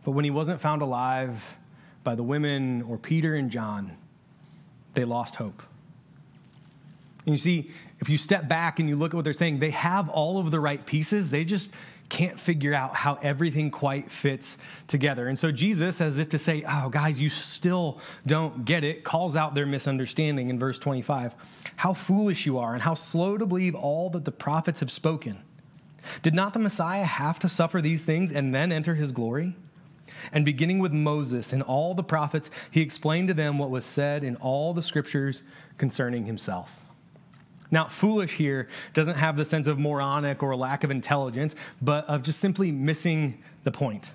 But 0.03 0.11
when 0.11 0.23
he 0.23 0.31
wasn't 0.31 0.61
found 0.61 0.81
alive 0.81 1.57
by 2.03 2.15
the 2.15 2.23
women 2.23 2.83
or 2.83 2.97
Peter 2.97 3.35
and 3.35 3.49
John, 3.49 3.97
they 4.93 5.03
lost 5.03 5.35
hope. 5.35 5.63
And 7.25 7.33
you 7.33 7.37
see, 7.37 7.71
if 7.99 8.07
you 8.07 8.17
step 8.17 8.47
back 8.47 8.79
and 8.79 8.87
you 8.87 8.95
look 8.95 9.13
at 9.13 9.15
what 9.15 9.23
they're 9.23 9.33
saying, 9.33 9.59
they 9.59 9.71
have 9.71 10.09
all 10.09 10.37
of 10.37 10.51
the 10.51 10.59
right 10.59 10.85
pieces. 10.85 11.31
They 11.31 11.43
just 11.43 11.71
can't 12.09 12.39
figure 12.39 12.73
out 12.73 12.95
how 12.95 13.17
everything 13.21 13.71
quite 13.71 14.11
fits 14.11 14.57
together. 14.87 15.27
And 15.27 15.37
so 15.37 15.51
Jesus, 15.51 16.01
as 16.01 16.17
if 16.17 16.29
to 16.29 16.39
say, 16.39 16.63
Oh, 16.67 16.89
guys, 16.89 17.19
you 17.19 17.29
still 17.29 17.99
don't 18.25 18.65
get 18.65 18.83
it, 18.83 19.03
calls 19.03 19.35
out 19.35 19.55
their 19.55 19.65
misunderstanding 19.65 20.49
in 20.49 20.59
verse 20.59 20.79
25. 20.79 21.71
How 21.77 21.93
foolish 21.93 22.45
you 22.45 22.59
are, 22.59 22.73
and 22.73 22.81
how 22.81 22.93
slow 22.93 23.37
to 23.37 23.45
believe 23.45 23.75
all 23.75 24.09
that 24.11 24.25
the 24.25 24.31
prophets 24.31 24.79
have 24.81 24.91
spoken. 24.91 25.37
Did 26.21 26.35
not 26.35 26.53
the 26.53 26.59
Messiah 26.59 27.03
have 27.03 27.39
to 27.39 27.49
suffer 27.49 27.81
these 27.81 28.05
things 28.05 28.31
and 28.31 28.53
then 28.53 28.71
enter 28.71 28.95
his 28.95 29.11
glory? 29.11 29.55
And 30.31 30.45
beginning 30.45 30.79
with 30.79 30.93
Moses 30.93 31.53
and 31.53 31.61
all 31.61 31.93
the 31.93 32.03
prophets, 32.03 32.51
he 32.71 32.81
explained 32.81 33.27
to 33.27 33.33
them 33.33 33.57
what 33.57 33.69
was 33.69 33.85
said 33.85 34.23
in 34.23 34.35
all 34.37 34.73
the 34.73 34.81
scriptures 34.81 35.43
concerning 35.77 36.25
himself. 36.25 36.84
Now, 37.75 37.87
foolish 37.87 38.31
here 38.31 38.69
doesn't 38.93 39.17
have 39.17 39.35
the 39.35 39.43
sense 39.43 39.67
of 39.67 39.77
moronic 39.77 40.41
or 40.41 40.55
lack 40.55 40.85
of 40.85 40.91
intelligence, 40.91 41.55
but 41.81 42.07
of 42.07 42.23
just 42.23 42.39
simply 42.39 42.71
missing 42.71 43.43
the 43.65 43.71
point. 43.71 44.13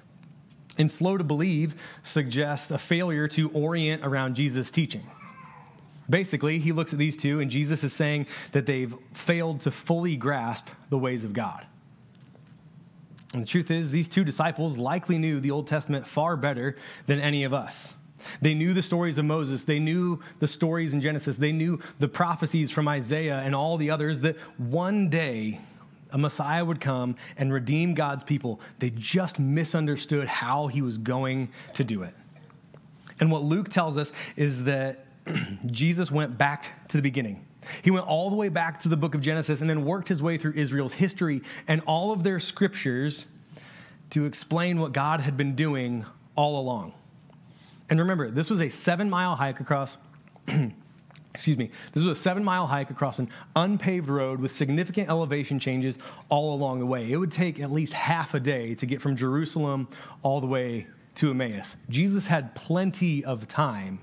And 0.78 0.90
slow 0.90 1.18
to 1.18 1.24
believe 1.24 1.74
suggests 2.02 2.70
a 2.70 2.78
failure 2.78 3.28
to 3.28 3.50
orient 3.50 4.02
around 4.02 4.34
Jesus' 4.34 4.70
teaching. 4.70 5.06
Basically, 6.08 6.58
he 6.58 6.72
looks 6.72 6.94
at 6.94 6.98
these 6.98 7.18
two, 7.18 7.40
and 7.40 7.50
Jesus 7.50 7.84
is 7.84 7.92
saying 7.92 8.28
that 8.52 8.64
they've 8.64 8.94
failed 9.12 9.60
to 9.60 9.70
fully 9.70 10.16
grasp 10.16 10.70
the 10.88 10.96
ways 10.96 11.26
of 11.26 11.34
God. 11.34 11.66
And 13.34 13.42
the 13.42 13.46
truth 13.46 13.70
is, 13.70 13.90
these 13.90 14.08
two 14.08 14.24
disciples 14.24 14.78
likely 14.78 15.18
knew 15.18 15.38
the 15.38 15.50
Old 15.50 15.66
Testament 15.66 16.06
far 16.06 16.34
better 16.34 16.76
than 17.06 17.20
any 17.20 17.44
of 17.44 17.52
us. 17.52 17.94
They 18.40 18.54
knew 18.54 18.74
the 18.74 18.82
stories 18.82 19.18
of 19.18 19.24
Moses. 19.24 19.64
They 19.64 19.78
knew 19.78 20.20
the 20.38 20.48
stories 20.48 20.94
in 20.94 21.00
Genesis. 21.00 21.36
They 21.36 21.52
knew 21.52 21.80
the 21.98 22.08
prophecies 22.08 22.70
from 22.70 22.88
Isaiah 22.88 23.40
and 23.40 23.54
all 23.54 23.76
the 23.76 23.90
others 23.90 24.20
that 24.22 24.36
one 24.58 25.08
day 25.08 25.60
a 26.12 26.18
Messiah 26.18 26.64
would 26.64 26.80
come 26.80 27.16
and 27.36 27.52
redeem 27.52 27.94
God's 27.94 28.24
people. 28.24 28.60
They 28.78 28.90
just 28.90 29.38
misunderstood 29.38 30.26
how 30.26 30.66
he 30.66 30.82
was 30.82 30.98
going 30.98 31.50
to 31.74 31.84
do 31.84 32.02
it. 32.02 32.14
And 33.20 33.30
what 33.30 33.42
Luke 33.42 33.68
tells 33.68 33.98
us 33.98 34.12
is 34.36 34.64
that 34.64 35.06
Jesus 35.66 36.10
went 36.10 36.38
back 36.38 36.88
to 36.88 36.96
the 36.96 37.02
beginning. 37.02 37.44
He 37.82 37.90
went 37.90 38.06
all 38.06 38.30
the 38.30 38.36
way 38.36 38.48
back 38.48 38.80
to 38.80 38.88
the 38.88 38.96
book 38.96 39.14
of 39.14 39.20
Genesis 39.20 39.60
and 39.60 39.68
then 39.68 39.84
worked 39.84 40.08
his 40.08 40.22
way 40.22 40.38
through 40.38 40.54
Israel's 40.54 40.94
history 40.94 41.42
and 41.68 41.82
all 41.86 42.12
of 42.12 42.24
their 42.24 42.40
scriptures 42.40 43.26
to 44.10 44.24
explain 44.24 44.80
what 44.80 44.92
God 44.92 45.20
had 45.20 45.36
been 45.36 45.54
doing 45.54 46.06
all 46.34 46.58
along. 46.60 46.94
And 47.90 47.98
remember, 47.98 48.30
this 48.30 48.48
was 48.48 48.62
a 48.62 48.68
seven 48.68 49.10
mile 49.10 49.36
hike 49.36 49.60
across. 49.60 49.98
excuse 51.34 51.56
me, 51.56 51.70
this 51.92 52.02
was 52.02 52.18
a 52.18 52.20
seven 52.20 52.44
mile 52.44 52.66
hike 52.66 52.90
across 52.90 53.18
an 53.18 53.28
unpaved 53.54 54.08
road 54.08 54.40
with 54.40 54.52
significant 54.52 55.08
elevation 55.08 55.58
changes 55.58 55.98
all 56.28 56.54
along 56.54 56.78
the 56.78 56.86
way. 56.86 57.10
It 57.10 57.16
would 57.16 57.32
take 57.32 57.60
at 57.60 57.70
least 57.70 57.92
half 57.92 58.34
a 58.34 58.40
day 58.40 58.74
to 58.76 58.86
get 58.86 59.00
from 59.00 59.16
Jerusalem 59.16 59.88
all 60.22 60.40
the 60.40 60.46
way 60.46 60.86
to 61.16 61.30
Emmaus. 61.30 61.76
Jesus 61.88 62.26
had 62.26 62.54
plenty 62.54 63.24
of 63.24 63.48
time 63.48 64.00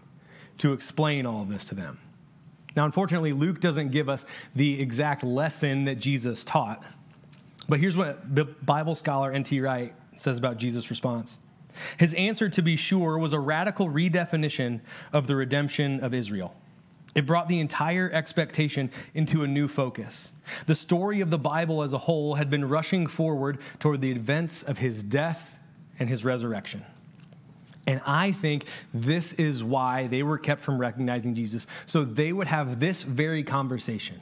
to 0.60 0.74
explain 0.74 1.26
all 1.26 1.42
of 1.42 1.50
this 1.50 1.66
to 1.66 1.76
them. 1.76 2.00
Now, 2.76 2.86
unfortunately, 2.86 3.34
Luke 3.34 3.60
doesn't 3.60 3.92
give 3.92 4.08
us 4.08 4.26
the 4.56 4.80
exact 4.82 5.24
lesson 5.24 5.86
that 5.86 5.96
Jesus 5.96 6.44
taught. 6.44 6.84
But 7.68 7.80
here's 7.80 7.98
what 7.98 8.36
the 8.36 8.46
Bible 8.46 8.96
scholar 8.96 9.32
N.T. 9.32 9.60
Wright 9.62 9.94
says 10.12 10.38
about 10.38 10.58
Jesus' 10.58 10.90
response. 10.90 11.40
His 11.98 12.14
answer, 12.14 12.50
to 12.50 12.62
be 12.62 12.76
sure, 12.76 13.18
was 13.18 13.34
a 13.34 13.40
radical 13.40 13.90
redefinition 13.90 14.82
of 15.14 15.28
the 15.28 15.36
redemption 15.36 16.00
of 16.04 16.14
Israel. 16.14 16.56
It 17.16 17.26
brought 17.26 17.48
the 17.48 17.60
entire 17.60 18.12
expectation 18.12 18.92
into 19.16 19.44
a 19.44 19.48
new 19.48 19.68
focus. 19.68 20.34
The 20.68 20.76
story 20.76 21.22
of 21.22 21.32
the 21.32 21.40
Bible 21.40 21.82
as 21.82 21.94
a 21.94 21.98
whole 21.98 22.36
had 22.36 22.50
been 22.50 22.70
rushing 22.70 23.08
forward 23.08 23.58
toward 23.80 24.02
the 24.02 24.12
events 24.12 24.62
of 24.62 24.78
his 24.78 25.04
death 25.04 25.60
and 25.98 26.08
his 26.08 26.24
resurrection. 26.24 26.84
And 27.88 28.02
I 28.06 28.34
think 28.34 28.66
this 28.94 29.34
is 29.34 29.64
why 29.64 30.08
they 30.08 30.22
were 30.22 30.38
kept 30.38 30.62
from 30.62 30.78
recognizing 30.78 31.34
Jesus, 31.34 31.66
so 31.86 32.04
they 32.04 32.34
would 32.34 32.48
have 32.48 32.80
this 32.80 33.02
very 33.02 33.44
conversation, 33.44 34.22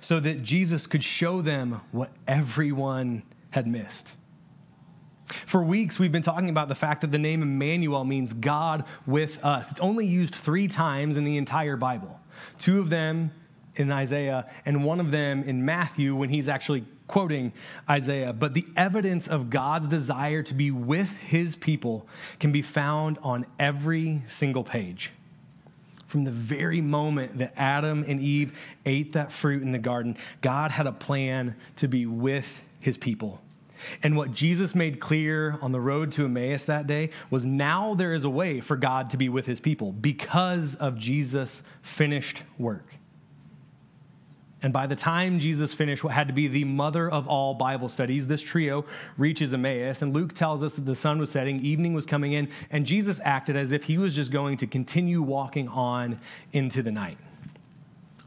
so 0.00 0.20
that 0.20 0.42
Jesus 0.42 0.86
could 0.86 1.04
show 1.04 1.42
them 1.42 1.80
what 1.90 2.12
everyone 2.26 3.24
had 3.50 3.66
missed. 3.66 4.14
For 5.26 5.62
weeks, 5.62 5.98
we've 5.98 6.12
been 6.12 6.22
talking 6.22 6.50
about 6.50 6.68
the 6.68 6.74
fact 6.74 7.00
that 7.02 7.12
the 7.12 7.18
name 7.18 7.42
Immanuel 7.42 8.04
means 8.04 8.32
God 8.32 8.84
with 9.06 9.44
us. 9.44 9.70
It's 9.70 9.80
only 9.80 10.06
used 10.06 10.34
three 10.34 10.68
times 10.68 11.16
in 11.16 11.24
the 11.24 11.36
entire 11.36 11.76
Bible 11.76 12.18
two 12.58 12.80
of 12.80 12.90
them 12.90 13.30
in 13.76 13.90
Isaiah, 13.90 14.50
and 14.66 14.84
one 14.84 15.00
of 15.00 15.10
them 15.10 15.42
in 15.42 15.64
Matthew 15.64 16.14
when 16.14 16.28
he's 16.28 16.48
actually 16.48 16.84
quoting 17.06 17.52
Isaiah. 17.88 18.32
But 18.32 18.54
the 18.54 18.66
evidence 18.76 19.28
of 19.28 19.50
God's 19.50 19.86
desire 19.86 20.42
to 20.44 20.54
be 20.54 20.70
with 20.70 21.16
his 21.18 21.56
people 21.56 22.06
can 22.38 22.52
be 22.52 22.62
found 22.62 23.18
on 23.22 23.46
every 23.58 24.22
single 24.26 24.64
page. 24.64 25.12
From 26.06 26.24
the 26.24 26.30
very 26.30 26.82
moment 26.82 27.38
that 27.38 27.54
Adam 27.56 28.04
and 28.06 28.20
Eve 28.20 28.58
ate 28.84 29.14
that 29.14 29.32
fruit 29.32 29.62
in 29.62 29.72
the 29.72 29.78
garden, 29.78 30.16
God 30.42 30.70
had 30.70 30.86
a 30.86 30.92
plan 30.92 31.56
to 31.76 31.88
be 31.88 32.04
with 32.04 32.62
his 32.80 32.98
people. 32.98 33.40
And 34.02 34.16
what 34.16 34.32
Jesus 34.32 34.74
made 34.74 35.00
clear 35.00 35.58
on 35.60 35.72
the 35.72 35.80
road 35.80 36.12
to 36.12 36.24
Emmaus 36.24 36.64
that 36.66 36.86
day 36.86 37.10
was 37.30 37.44
now 37.44 37.94
there 37.94 38.14
is 38.14 38.24
a 38.24 38.30
way 38.30 38.60
for 38.60 38.76
God 38.76 39.10
to 39.10 39.16
be 39.16 39.28
with 39.28 39.46
his 39.46 39.60
people 39.60 39.92
because 39.92 40.74
of 40.74 40.98
Jesus' 40.98 41.62
finished 41.82 42.42
work. 42.58 42.96
And 44.64 44.72
by 44.72 44.86
the 44.86 44.94
time 44.94 45.40
Jesus 45.40 45.74
finished 45.74 46.04
what 46.04 46.12
had 46.12 46.28
to 46.28 46.32
be 46.32 46.46
the 46.46 46.62
mother 46.64 47.10
of 47.10 47.26
all 47.26 47.52
Bible 47.54 47.88
studies, 47.88 48.28
this 48.28 48.40
trio 48.40 48.84
reaches 49.18 49.52
Emmaus. 49.52 50.02
And 50.02 50.14
Luke 50.14 50.34
tells 50.34 50.62
us 50.62 50.76
that 50.76 50.86
the 50.86 50.94
sun 50.94 51.18
was 51.18 51.32
setting, 51.32 51.58
evening 51.58 51.94
was 51.94 52.06
coming 52.06 52.32
in, 52.32 52.48
and 52.70 52.86
Jesus 52.86 53.20
acted 53.24 53.56
as 53.56 53.72
if 53.72 53.82
he 53.82 53.98
was 53.98 54.14
just 54.14 54.30
going 54.30 54.58
to 54.58 54.68
continue 54.68 55.20
walking 55.20 55.66
on 55.66 56.20
into 56.52 56.80
the 56.80 56.92
night. 56.92 57.18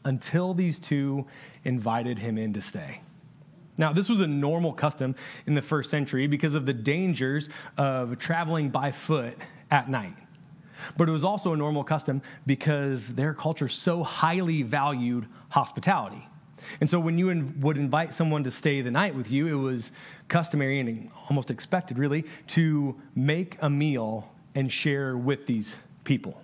until 0.05 0.53
these 0.53 0.79
two 0.79 1.25
invited 1.65 2.19
him 2.19 2.37
in 2.37 2.53
to 2.53 2.61
stay. 2.61 3.01
Now, 3.77 3.91
this 3.91 4.09
was 4.09 4.21
a 4.21 4.27
normal 4.27 4.73
custom 4.73 5.15
in 5.45 5.55
the 5.55 5.61
first 5.61 5.89
century 5.89 6.27
because 6.27 6.55
of 6.55 6.65
the 6.65 6.73
dangers 6.73 7.49
of 7.77 8.17
traveling 8.17 8.69
by 8.69 8.91
foot 8.91 9.37
at 9.69 9.89
night. 9.89 10.15
But 10.97 11.09
it 11.09 11.11
was 11.11 11.23
also 11.23 11.53
a 11.53 11.57
normal 11.57 11.83
custom 11.83 12.21
because 12.45 13.15
their 13.15 13.33
culture 13.33 13.67
so 13.67 14.03
highly 14.03 14.61
valued 14.61 15.25
hospitality. 15.49 16.27
And 16.79 16.89
so 16.89 16.99
when 16.99 17.17
you 17.17 17.53
would 17.59 17.77
invite 17.77 18.13
someone 18.13 18.43
to 18.45 18.51
stay 18.51 18.81
the 18.81 18.91
night 18.91 19.13
with 19.15 19.31
you, 19.31 19.47
it 19.47 19.61
was 19.61 19.91
customary 20.27 20.79
and 20.79 21.09
almost 21.29 21.51
expected, 21.51 21.99
really, 21.99 22.25
to 22.47 22.99
make 23.13 23.57
a 23.61 23.69
meal 23.69 24.31
and 24.55 24.71
share 24.71 25.17
with 25.17 25.45
these 25.45 25.77
people. 26.03 26.41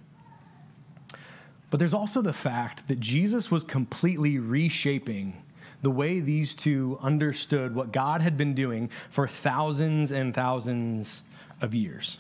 But 1.70 1.80
there's 1.80 1.94
also 1.94 2.22
the 2.22 2.34
fact 2.34 2.88
that 2.90 3.00
Jesus 3.00 3.50
was 3.50 3.64
completely 3.64 4.38
reshaping 4.38 5.41
the 5.82 5.92
way 5.92 6.20
these 6.20 6.56
two 6.56 6.98
understood 7.02 7.76
what 7.76 7.92
God 7.92 8.22
had 8.22 8.38
been 8.38 8.54
doing 8.54 8.90
for 9.10 9.28
thousands 9.28 10.12
and 10.12 10.34
thousands 10.34 11.24
of 11.62 11.74
years. 11.74 12.20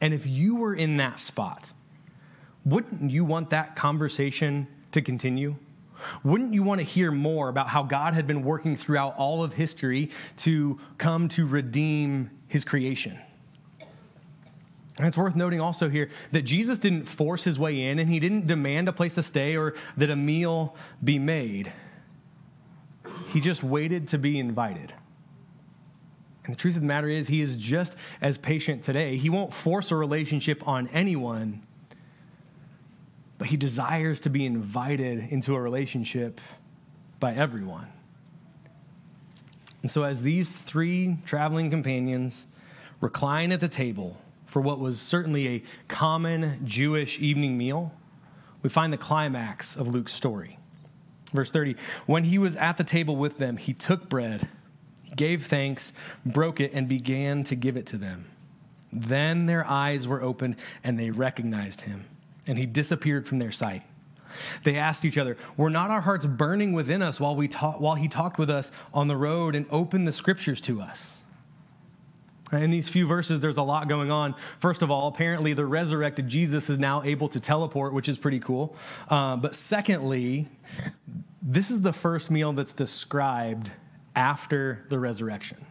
And 0.00 0.14
if 0.14 0.26
you 0.26 0.56
were 0.56 0.74
in 0.74 0.96
that 0.96 1.18
spot, 1.18 1.72
wouldn't 2.64 3.10
you 3.10 3.24
want 3.24 3.50
that 3.50 3.76
conversation 3.76 4.66
to 4.92 5.02
continue? 5.02 5.56
Wouldn't 6.24 6.54
you 6.54 6.62
want 6.62 6.80
to 6.80 6.84
hear 6.84 7.10
more 7.10 7.48
about 7.48 7.68
how 7.68 7.82
God 7.82 8.14
had 8.14 8.26
been 8.26 8.42
working 8.42 8.76
throughout 8.76 9.16
all 9.16 9.44
of 9.44 9.52
history 9.52 10.10
to 10.38 10.78
come 10.98 11.28
to 11.30 11.46
redeem 11.46 12.30
his 12.48 12.64
creation? 12.64 13.18
And 14.98 15.06
it's 15.06 15.16
worth 15.16 15.36
noting 15.36 15.60
also 15.60 15.88
here 15.88 16.10
that 16.32 16.42
Jesus 16.42 16.78
didn't 16.78 17.06
force 17.06 17.44
his 17.44 17.58
way 17.58 17.84
in 17.84 17.98
and 17.98 18.10
he 18.10 18.20
didn't 18.20 18.46
demand 18.46 18.88
a 18.88 18.92
place 18.92 19.14
to 19.14 19.22
stay 19.22 19.56
or 19.56 19.74
that 19.96 20.10
a 20.10 20.16
meal 20.16 20.76
be 21.02 21.18
made. 21.18 21.72
He 23.32 23.40
just 23.40 23.62
waited 23.62 24.08
to 24.08 24.18
be 24.18 24.38
invited. 24.38 24.92
And 26.44 26.54
the 26.54 26.58
truth 26.58 26.74
of 26.74 26.82
the 26.82 26.88
matter 26.88 27.08
is, 27.08 27.28
he 27.28 27.40
is 27.40 27.56
just 27.56 27.96
as 28.20 28.38
patient 28.38 28.82
today. 28.82 29.16
He 29.16 29.30
won't 29.30 29.54
force 29.54 29.90
a 29.90 29.96
relationship 29.96 30.66
on 30.66 30.88
anyone, 30.88 31.62
but 33.38 33.48
he 33.48 33.56
desires 33.56 34.18
to 34.20 34.30
be 34.30 34.44
invited 34.44 35.20
into 35.30 35.54
a 35.54 35.60
relationship 35.60 36.40
by 37.20 37.34
everyone. 37.34 37.88
And 39.82 39.90
so, 39.90 40.02
as 40.02 40.22
these 40.22 40.54
three 40.56 41.18
traveling 41.24 41.70
companions 41.70 42.46
recline 43.00 43.52
at 43.52 43.60
the 43.60 43.68
table 43.68 44.20
for 44.46 44.60
what 44.60 44.78
was 44.78 45.00
certainly 45.00 45.48
a 45.48 45.62
common 45.88 46.66
Jewish 46.66 47.18
evening 47.20 47.56
meal, 47.56 47.94
we 48.62 48.68
find 48.68 48.92
the 48.92 48.98
climax 48.98 49.76
of 49.76 49.88
Luke's 49.88 50.12
story. 50.12 50.59
Verse 51.32 51.50
30 51.50 51.76
When 52.06 52.24
he 52.24 52.38
was 52.38 52.56
at 52.56 52.76
the 52.76 52.84
table 52.84 53.16
with 53.16 53.38
them, 53.38 53.56
he 53.56 53.72
took 53.72 54.08
bread, 54.08 54.48
gave 55.16 55.46
thanks, 55.46 55.92
broke 56.24 56.60
it, 56.60 56.72
and 56.72 56.88
began 56.88 57.44
to 57.44 57.54
give 57.54 57.76
it 57.76 57.86
to 57.86 57.96
them. 57.96 58.26
Then 58.92 59.46
their 59.46 59.64
eyes 59.66 60.08
were 60.08 60.22
opened 60.22 60.56
and 60.82 60.98
they 60.98 61.10
recognized 61.10 61.82
him, 61.82 62.06
and 62.46 62.58
he 62.58 62.66
disappeared 62.66 63.26
from 63.26 63.38
their 63.38 63.52
sight. 63.52 63.82
They 64.62 64.76
asked 64.76 65.04
each 65.04 65.18
other, 65.18 65.36
Were 65.56 65.70
not 65.70 65.90
our 65.90 66.00
hearts 66.00 66.26
burning 66.26 66.72
within 66.72 67.02
us 67.02 67.20
while, 67.20 67.34
we 67.34 67.48
ta- 67.48 67.78
while 67.78 67.96
he 67.96 68.08
talked 68.08 68.38
with 68.38 68.50
us 68.50 68.70
on 68.94 69.08
the 69.08 69.16
road 69.16 69.54
and 69.54 69.66
opened 69.70 70.06
the 70.06 70.12
scriptures 70.12 70.60
to 70.62 70.80
us? 70.80 71.19
In 72.52 72.70
these 72.70 72.88
few 72.88 73.06
verses, 73.06 73.40
there's 73.40 73.58
a 73.58 73.62
lot 73.62 73.88
going 73.88 74.10
on. 74.10 74.34
First 74.58 74.82
of 74.82 74.90
all, 74.90 75.08
apparently 75.08 75.52
the 75.52 75.66
resurrected 75.66 76.28
Jesus 76.28 76.68
is 76.68 76.78
now 76.78 77.02
able 77.02 77.28
to 77.28 77.40
teleport, 77.40 77.94
which 77.94 78.08
is 78.08 78.18
pretty 78.18 78.40
cool. 78.40 78.76
Uh, 79.08 79.36
but 79.36 79.54
secondly, 79.54 80.48
this 81.40 81.70
is 81.70 81.82
the 81.82 81.92
first 81.92 82.30
meal 82.30 82.52
that's 82.52 82.72
described 82.72 83.70
after 84.16 84.84
the 84.88 84.98
resurrection. 84.98 85.64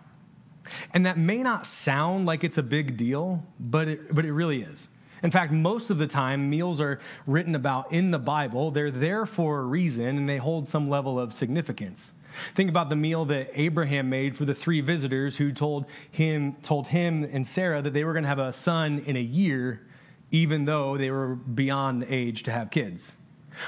And 0.94 1.06
that 1.06 1.18
may 1.18 1.44
not 1.44 1.66
sound 1.66 2.26
like 2.26 2.44
it's 2.44 2.58
a 2.58 2.64
big 2.64 2.96
deal, 2.96 3.44
but 3.60 3.88
it, 3.88 4.16
but 4.16 4.26
it 4.26 4.34
really 4.34 4.62
is. 4.62 4.88
In 5.22 5.32
fact, 5.32 5.52
most 5.52 5.90
of 5.90 5.98
the 5.98 6.08
time, 6.08 6.50
meals 6.50 6.80
are 6.80 7.00
written 7.28 7.56
about 7.56 7.92
in 7.92 8.12
the 8.12 8.20
Bible. 8.20 8.72
They're 8.72 8.92
there 8.92 9.26
for 9.26 9.60
a 9.60 9.66
reason 9.66 10.18
and 10.18 10.30
they 10.30 10.38
hold 10.38 10.68
some 10.68 10.90
level 10.90 11.20
of 11.20 11.34
significance. 11.34 12.14
Think 12.54 12.70
about 12.70 12.90
the 12.90 12.96
meal 12.96 13.26
that 13.26 13.50
Abraham 13.54 14.10
made 14.10 14.36
for 14.36 14.46
the 14.46 14.56
three 14.56 14.82
visitors 14.82 15.38
who 15.38 15.52
told 15.52 15.86
him, 16.12 16.54
told 16.64 16.88
him 16.88 17.24
and 17.24 17.46
Sarah 17.46 17.82
that 17.82 17.94
they 17.94 18.04
were 18.04 18.14
going 18.14 18.24
to 18.24 18.30
have 18.30 18.40
a 18.40 18.54
son 18.54 19.00
in 19.00 19.16
a 19.16 19.22
year, 19.22 19.86
even 20.32 20.66
though 20.66 20.98
they 20.98 21.12
were 21.12 21.36
beyond 21.36 22.02
the 22.02 22.14
age 22.14 22.44
to 22.44 22.52
have 22.52 22.72
kids. 22.72 23.16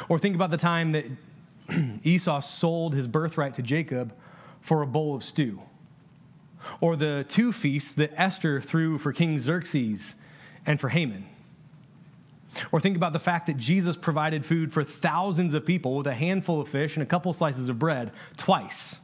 Or 0.10 0.20
think 0.20 0.36
about 0.36 0.52
the 0.52 0.58
time 0.58 0.92
that 0.94 1.06
Esau 2.04 2.40
sold 2.42 2.94
his 2.94 3.08
birthright 3.08 3.56
to 3.56 3.62
Jacob 3.62 4.16
for 4.60 4.82
a 4.82 4.88
bowl 4.88 5.16
of 5.16 5.24
stew. 5.24 5.62
Or 6.80 6.96
the 6.96 7.26
two 7.28 7.52
feasts 7.52 7.94
that 7.96 8.12
Esther 8.16 8.62
threw 8.62 8.98
for 8.98 9.12
King 9.12 9.40
Xerxes 9.40 10.16
and 10.66 10.80
for 10.80 10.90
Haman. 10.90 11.28
Or 12.72 12.80
think 12.80 12.98
about 12.98 13.14
the 13.14 13.20
fact 13.20 13.48
that 13.48 13.58
Jesus 13.58 13.96
provided 13.96 14.46
food 14.46 14.74
for 14.74 14.84
thousands 14.84 15.54
of 15.54 15.66
people 15.66 15.96
with 15.96 16.08
a 16.08 16.14
handful 16.14 16.60
of 16.60 16.68
fish 16.68 16.96
and 16.96 17.04
a 17.04 17.06
couple 17.06 17.32
slices 17.34 17.70
of 17.70 17.80
bread 17.80 18.12
twice. 18.38 19.00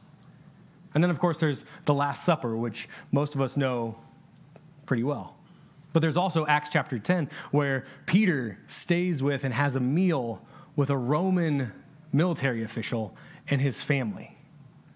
And 0.94 1.02
then, 1.02 1.10
of 1.10 1.18
course, 1.18 1.38
there's 1.38 1.64
the 1.84 1.94
Last 1.94 2.24
Supper, 2.24 2.56
which 2.56 2.88
most 3.12 3.34
of 3.34 3.40
us 3.40 3.56
know 3.56 3.96
pretty 4.86 5.02
well. 5.02 5.36
But 5.92 6.00
there's 6.00 6.16
also 6.16 6.46
Acts 6.46 6.68
chapter 6.70 6.98
10, 6.98 7.30
where 7.50 7.86
Peter 8.06 8.58
stays 8.66 9.22
with 9.22 9.44
and 9.44 9.54
has 9.54 9.76
a 9.76 9.80
meal 9.80 10.42
with 10.76 10.90
a 10.90 10.96
Roman 10.96 11.72
military 12.12 12.62
official 12.62 13.16
and 13.48 13.60
his 13.60 13.82
family. 13.82 14.36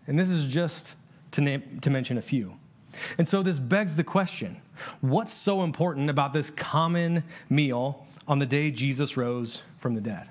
And 0.07 0.19
this 0.19 0.29
is 0.29 0.47
just 0.47 0.95
to, 1.33 1.41
name, 1.41 1.79
to 1.81 1.91
mention 1.91 2.19
a 2.19 2.23
few. 2.23 2.59
And 3.17 3.27
so 3.27 3.43
this 3.43 3.59
begs 3.59 3.97
the 3.97 4.05
question 4.05 4.61
what's 5.01 5.33
so 5.33 5.63
important 5.63 6.11
about 6.11 6.33
this 6.33 6.51
common 6.51 7.25
meal 7.49 8.07
on 8.27 8.39
the 8.39 8.47
day 8.47 8.71
Jesus 8.71 9.17
rose 9.17 9.63
from 9.79 9.95
the 9.95 10.01
dead? 10.01 10.29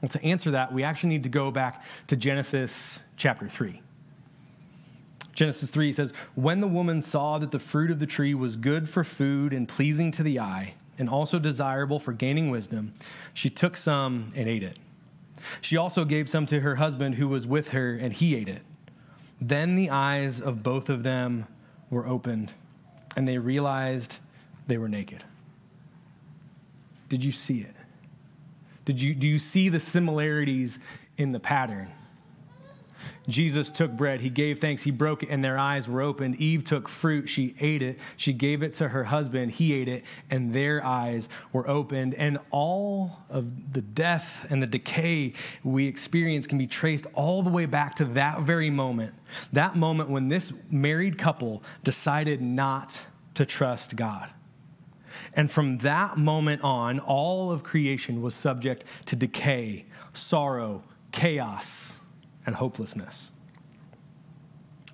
Well, 0.00 0.08
to 0.10 0.22
answer 0.22 0.50
that, 0.50 0.72
we 0.72 0.82
actually 0.82 1.10
need 1.10 1.22
to 1.22 1.28
go 1.28 1.50
back 1.50 1.82
to 2.08 2.16
Genesis 2.16 3.00
chapter 3.16 3.48
3. 3.48 3.80
Genesis 5.32 5.70
3 5.70 5.92
says, 5.92 6.12
When 6.34 6.60
the 6.60 6.68
woman 6.68 7.02
saw 7.02 7.38
that 7.38 7.50
the 7.50 7.58
fruit 7.58 7.90
of 7.90 7.98
the 7.98 8.06
tree 8.06 8.34
was 8.34 8.56
good 8.56 8.88
for 8.88 9.02
food 9.02 9.52
and 9.52 9.68
pleasing 9.68 10.12
to 10.12 10.22
the 10.22 10.38
eye, 10.38 10.74
and 10.98 11.08
also 11.08 11.38
desirable 11.38 11.98
for 11.98 12.12
gaining 12.12 12.50
wisdom, 12.50 12.94
she 13.32 13.50
took 13.50 13.76
some 13.76 14.32
and 14.36 14.48
ate 14.48 14.62
it. 14.62 14.78
She 15.60 15.76
also 15.76 16.04
gave 16.04 16.28
some 16.28 16.46
to 16.46 16.60
her 16.60 16.76
husband 16.76 17.16
who 17.16 17.28
was 17.28 17.46
with 17.46 17.70
her, 17.70 17.94
and 17.94 18.12
he 18.12 18.36
ate 18.36 18.48
it. 18.48 18.62
Then 19.40 19.74
the 19.74 19.90
eyes 19.90 20.40
of 20.40 20.62
both 20.62 20.88
of 20.88 21.02
them 21.02 21.46
were 21.90 22.06
opened, 22.06 22.52
and 23.16 23.26
they 23.26 23.38
realized 23.38 24.18
they 24.66 24.78
were 24.78 24.88
naked. 24.88 25.24
Did 27.08 27.24
you 27.24 27.32
see 27.32 27.60
it? 27.60 27.74
Did 28.84 29.00
you, 29.00 29.14
do 29.14 29.26
you 29.26 29.38
see 29.38 29.68
the 29.68 29.80
similarities 29.80 30.78
in 31.16 31.32
the 31.32 31.40
pattern? 31.40 31.88
Jesus 33.28 33.70
took 33.70 33.92
bread, 33.92 34.20
he 34.20 34.28
gave 34.28 34.58
thanks, 34.58 34.82
he 34.82 34.90
broke 34.90 35.22
it, 35.22 35.30
and 35.30 35.42
their 35.42 35.58
eyes 35.58 35.88
were 35.88 36.02
opened. 36.02 36.36
Eve 36.36 36.62
took 36.62 36.88
fruit, 36.88 37.28
she 37.28 37.54
ate 37.58 37.82
it, 37.82 37.98
she 38.16 38.32
gave 38.32 38.62
it 38.62 38.74
to 38.74 38.88
her 38.88 39.04
husband, 39.04 39.52
he 39.52 39.72
ate 39.72 39.88
it, 39.88 40.04
and 40.30 40.52
their 40.52 40.84
eyes 40.84 41.28
were 41.52 41.68
opened. 41.68 42.14
And 42.14 42.38
all 42.50 43.24
of 43.30 43.72
the 43.72 43.80
death 43.80 44.46
and 44.50 44.62
the 44.62 44.66
decay 44.66 45.32
we 45.62 45.86
experience 45.86 46.46
can 46.46 46.58
be 46.58 46.66
traced 46.66 47.06
all 47.14 47.42
the 47.42 47.50
way 47.50 47.66
back 47.66 47.94
to 47.96 48.04
that 48.06 48.40
very 48.40 48.70
moment. 48.70 49.14
That 49.52 49.74
moment 49.74 50.10
when 50.10 50.28
this 50.28 50.52
married 50.70 51.16
couple 51.16 51.62
decided 51.82 52.42
not 52.42 53.06
to 53.34 53.46
trust 53.46 53.96
God. 53.96 54.30
And 55.34 55.50
from 55.50 55.78
that 55.78 56.16
moment 56.16 56.62
on, 56.62 57.00
all 57.00 57.50
of 57.50 57.62
creation 57.62 58.22
was 58.22 58.34
subject 58.34 58.84
to 59.06 59.16
decay, 59.16 59.86
sorrow, 60.12 60.82
chaos 61.12 62.00
and 62.46 62.54
hopelessness. 62.56 63.30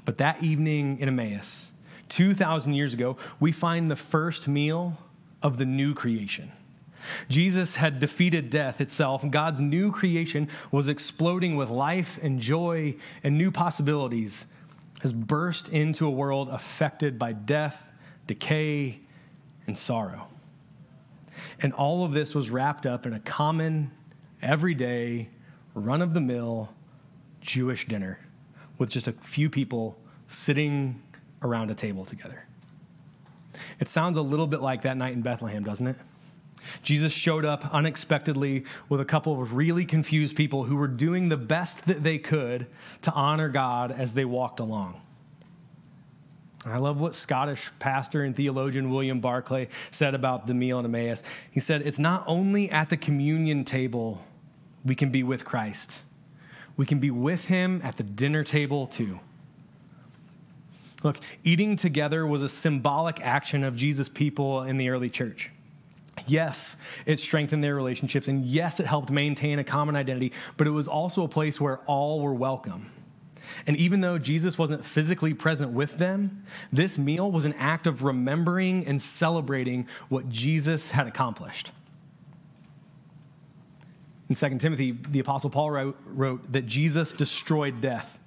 But 0.04 0.18
that 0.18 0.42
evening 0.42 0.98
in 0.98 1.08
Emmaus, 1.08 1.70
2,000 2.08 2.74
years 2.74 2.94
ago, 2.94 3.16
we 3.38 3.52
find 3.52 3.90
the 3.90 3.96
first 3.96 4.48
meal 4.48 4.98
of 5.42 5.56
the 5.58 5.64
new 5.64 5.94
creation. 5.94 6.50
Jesus 7.28 7.76
had 7.76 7.98
defeated 7.98 8.50
death 8.50 8.80
itself, 8.80 9.24
God's 9.30 9.60
new 9.60 9.90
creation 9.90 10.48
was 10.70 10.88
exploding 10.88 11.56
with 11.56 11.70
life 11.70 12.18
and 12.22 12.40
joy 12.40 12.96
and 13.22 13.38
new 13.38 13.50
possibilities, 13.50 14.46
has 15.00 15.12
burst 15.12 15.68
into 15.70 16.06
a 16.06 16.10
world 16.10 16.48
affected 16.50 17.18
by 17.18 17.32
death, 17.32 17.92
decay, 18.26 19.00
and 19.66 19.76
sorrow. 19.76 20.28
And 21.62 21.72
all 21.72 22.04
of 22.04 22.12
this 22.12 22.34
was 22.34 22.50
wrapped 22.50 22.86
up 22.86 23.06
in 23.06 23.12
a 23.12 23.20
common, 23.20 23.90
everyday, 24.42 25.28
run 25.74 26.02
of 26.02 26.14
the 26.14 26.20
mill 26.20 26.72
Jewish 27.40 27.86
dinner 27.86 28.18
with 28.78 28.90
just 28.90 29.08
a 29.08 29.12
few 29.12 29.50
people 29.50 29.98
sitting 30.28 31.02
around 31.42 31.70
a 31.70 31.74
table 31.74 32.04
together. 32.04 32.46
It 33.78 33.88
sounds 33.88 34.16
a 34.16 34.22
little 34.22 34.46
bit 34.46 34.60
like 34.60 34.82
that 34.82 34.96
night 34.96 35.14
in 35.14 35.22
Bethlehem, 35.22 35.64
doesn't 35.64 35.86
it? 35.86 35.96
Jesus 36.82 37.12
showed 37.12 37.44
up 37.44 37.72
unexpectedly 37.74 38.64
with 38.88 39.00
a 39.00 39.04
couple 39.04 39.40
of 39.40 39.54
really 39.54 39.84
confused 39.84 40.36
people 40.36 40.64
who 40.64 40.76
were 40.76 40.88
doing 40.88 41.28
the 41.28 41.36
best 41.36 41.86
that 41.86 42.02
they 42.02 42.18
could 42.18 42.66
to 43.02 43.12
honor 43.12 43.48
God 43.48 43.90
as 43.90 44.12
they 44.12 44.24
walked 44.24 44.60
along. 44.60 45.00
I 46.64 46.76
love 46.76 47.00
what 47.00 47.14
Scottish 47.14 47.70
pastor 47.78 48.22
and 48.22 48.36
theologian 48.36 48.90
William 48.90 49.20
Barclay 49.20 49.68
said 49.90 50.14
about 50.14 50.46
the 50.46 50.52
meal 50.52 50.78
in 50.78 50.84
Emmaus. 50.84 51.22
He 51.50 51.60
said, 51.60 51.82
It's 51.82 51.98
not 51.98 52.22
only 52.26 52.70
at 52.70 52.90
the 52.90 52.98
communion 52.98 53.64
table 53.64 54.22
we 54.84 54.94
can 54.94 55.10
be 55.10 55.22
with 55.22 55.44
Christ, 55.44 56.02
we 56.76 56.84
can 56.84 56.98
be 56.98 57.10
with 57.10 57.46
him 57.46 57.80
at 57.82 57.96
the 57.96 58.02
dinner 58.02 58.44
table 58.44 58.86
too. 58.86 59.20
Look, 61.02 61.16
eating 61.44 61.76
together 61.76 62.26
was 62.26 62.42
a 62.42 62.48
symbolic 62.48 63.20
action 63.22 63.64
of 63.64 63.74
Jesus' 63.74 64.10
people 64.10 64.62
in 64.62 64.76
the 64.76 64.90
early 64.90 65.08
church. 65.08 65.50
Yes, 66.26 66.76
it 67.06 67.18
strengthened 67.18 67.64
their 67.64 67.74
relationships, 67.74 68.28
and 68.28 68.44
yes, 68.44 68.80
it 68.80 68.86
helped 68.86 69.10
maintain 69.10 69.58
a 69.58 69.64
common 69.64 69.96
identity, 69.96 70.32
but 70.58 70.66
it 70.66 70.70
was 70.70 70.88
also 70.88 71.24
a 71.24 71.28
place 71.28 71.58
where 71.58 71.78
all 71.86 72.20
were 72.20 72.34
welcome. 72.34 72.90
And 73.66 73.76
even 73.76 74.00
though 74.00 74.18
Jesus 74.18 74.58
wasn't 74.58 74.84
physically 74.84 75.34
present 75.34 75.72
with 75.72 75.98
them, 75.98 76.44
this 76.72 76.98
meal 76.98 77.30
was 77.30 77.44
an 77.44 77.54
act 77.54 77.86
of 77.86 78.02
remembering 78.02 78.86
and 78.86 79.00
celebrating 79.00 79.86
what 80.08 80.28
Jesus 80.28 80.90
had 80.90 81.06
accomplished. 81.06 81.70
In 84.28 84.36
2 84.36 84.58
Timothy, 84.58 84.92
the 84.92 85.18
Apostle 85.18 85.50
Paul 85.50 85.70
wrote, 85.70 85.98
wrote 86.06 86.52
that 86.52 86.66
Jesus 86.66 87.12
destroyed 87.12 87.80
death. 87.80 88.18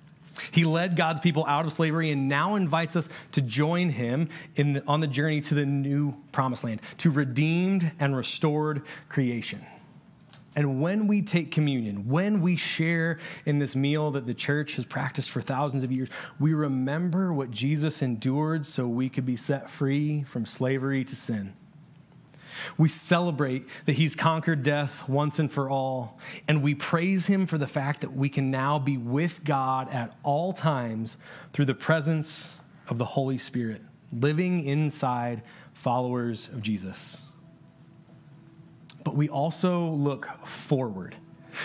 He 0.52 0.66
led 0.66 0.96
God's 0.96 1.20
people 1.20 1.46
out 1.46 1.66
of 1.66 1.74
slavery 1.74 2.12
and 2.12 2.28
now 2.28 2.56
invites 2.56 2.96
us 2.96 3.08
to 3.34 3.42
join 3.42 3.90
him 3.90 4.30
in 4.56 4.74
the, 4.74 4.86
on 4.86 5.00
the 5.00 5.08
journey 5.08 5.42
to 5.42 5.56
the 5.56 5.66
new 5.66 6.16
promised 6.32 6.64
land, 6.64 6.82
to 7.00 7.12
redeemed 7.12 7.92
and 8.00 8.16
restored 8.16 8.82
creation. 9.10 9.62
And 10.56 10.82
when 10.82 11.08
we 11.08 11.22
take 11.22 11.52
communion, 11.52 12.08
when 12.08 12.42
we 12.42 12.56
share 12.56 13.18
in 13.46 13.58
this 13.58 13.76
meal 13.76 14.12
that 14.12 14.28
the 14.28 14.36
church 14.36 14.76
has 14.76 14.86
practiced 14.86 15.32
for 15.32 15.42
thousands 15.42 15.84
of 15.84 15.92
years, 15.92 16.10
we 16.40 16.54
remember 16.54 17.34
what 17.34 17.50
Jesus 17.50 18.02
endured 18.02 18.66
so 18.66 18.88
we 18.88 19.10
could 19.10 19.26
be 19.26 19.36
set 19.36 19.70
free 19.70 20.24
from 20.24 20.46
slavery 20.46 21.04
to 21.06 21.16
sin. 21.16 21.54
We 22.78 22.88
celebrate 22.88 23.68
that 23.86 23.94
he's 23.94 24.16
conquered 24.16 24.62
death 24.62 25.10
once 25.10 25.40
and 25.40 25.52
for 25.52 25.72
all, 25.72 26.20
and 26.48 26.62
we 26.62 26.76
praise 26.76 27.26
him 27.26 27.48
for 27.48 27.58
the 27.58 27.68
fact 27.68 28.02
that 28.02 28.14
we 28.14 28.30
can 28.30 28.52
now 28.52 28.78
be 28.78 28.96
with 28.96 29.44
God 29.44 29.90
at 29.90 30.16
all 30.22 30.54
times 30.54 31.18
through 31.52 31.66
the 31.66 31.74
presence 31.74 32.60
of 32.90 33.00
the 33.00 33.06
Holy 33.06 33.40
Spirit, 33.40 33.82
living 34.12 34.64
inside 34.66 35.42
followers 35.74 36.48
of 36.50 36.62
Jesus 36.62 37.24
but 39.04 39.16
we 39.16 39.30
also 39.30 39.90
look 39.90 40.28
forward. 40.46 41.16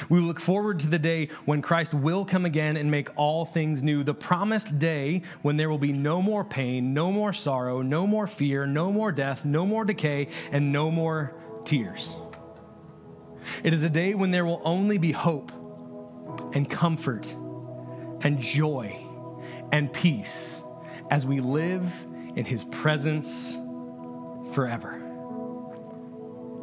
We 0.09 0.21
look 0.21 0.39
forward 0.41 0.81
to 0.81 0.87
the 0.87 0.99
day 0.99 1.27
when 1.45 1.63
Christ 1.63 1.95
will 1.95 2.25
come 2.25 2.45
again 2.45 2.77
and 2.77 2.91
make 2.91 3.09
all 3.17 3.45
things 3.45 3.83
new, 3.83 4.05
the 4.05 4.15
promised 4.15 4.79
day 4.79 5.23
when 5.43 5.57
there 5.57 5.71
will 5.71 5.79
be 5.79 5.93
no 5.93 6.21
more 6.21 6.45
pain, 6.45 6.93
no 6.93 7.11
more 7.11 7.33
sorrow, 7.33 7.83
no 7.83 8.07
more 8.07 8.27
fear, 8.27 8.67
no 8.67 8.93
more 8.93 9.13
death, 9.13 9.45
no 9.45 9.65
more 9.65 9.85
decay, 9.85 10.29
and 10.53 10.73
no 10.73 10.91
more 10.91 11.35
tears. 11.65 12.17
It 13.65 13.73
is 13.73 13.83
a 13.83 13.89
day 13.89 14.15
when 14.15 14.31
there 14.31 14.45
will 14.45 14.61
only 14.65 14.99
be 14.99 15.13
hope 15.13 15.53
and 16.55 16.69
comfort 16.69 17.35
and 18.23 18.39
joy 18.39 18.97
and 19.73 19.93
peace 19.93 20.63
as 21.11 21.25
we 21.25 21.41
live 21.41 21.91
in 22.37 22.45
his 22.45 22.65
presence 22.65 23.57
forever. 24.53 25.08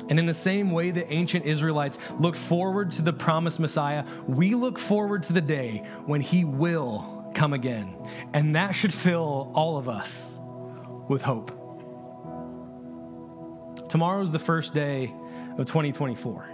And 0.10 0.20
in 0.20 0.26
the 0.26 0.34
same 0.34 0.72
way 0.72 0.92
that 0.92 1.12
ancient 1.12 1.46
Israelites 1.46 1.98
looked 2.20 2.38
forward 2.38 2.92
to 2.92 3.02
the 3.02 3.14
promised 3.14 3.60
Messiah, 3.60 4.06
we 4.28 4.54
look 4.54 4.78
forward 4.78 5.24
to 5.24 5.34
the 5.34 5.42
day 5.42 5.84
when 6.06 6.22
he 6.22 6.46
will 6.46 7.32
come 7.34 7.54
again. 7.54 7.96
And 8.34 8.56
that 8.56 8.72
should 8.74 8.94
fill 8.94 9.52
all 9.56 9.78
of 9.78 9.90
us 9.90 10.40
with 11.10 11.22
hope. 11.22 11.52
Tomorrow 13.90 14.22
is 14.22 14.32
the 14.32 14.40
first 14.40 14.74
day 14.74 15.14
of 15.58 15.66
2024. 15.68 16.50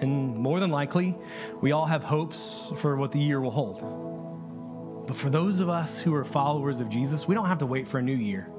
And 0.00 0.36
more 0.36 0.60
than 0.60 0.70
likely, 0.70 1.16
we 1.60 1.72
all 1.72 1.86
have 1.86 2.02
hopes 2.02 2.72
for 2.76 2.96
what 2.96 3.12
the 3.12 3.20
year 3.20 3.40
will 3.40 3.50
hold. 3.50 5.06
But 5.06 5.16
for 5.16 5.30
those 5.30 5.60
of 5.60 5.68
us 5.68 6.00
who 6.00 6.14
are 6.14 6.24
followers 6.24 6.80
of 6.80 6.88
Jesus, 6.88 7.28
we 7.28 7.34
don't 7.34 7.46
have 7.46 7.58
to 7.58 7.66
wait 7.66 7.86
for 7.86 7.98
a 7.98 8.02
new 8.02 8.14
year. 8.14 8.50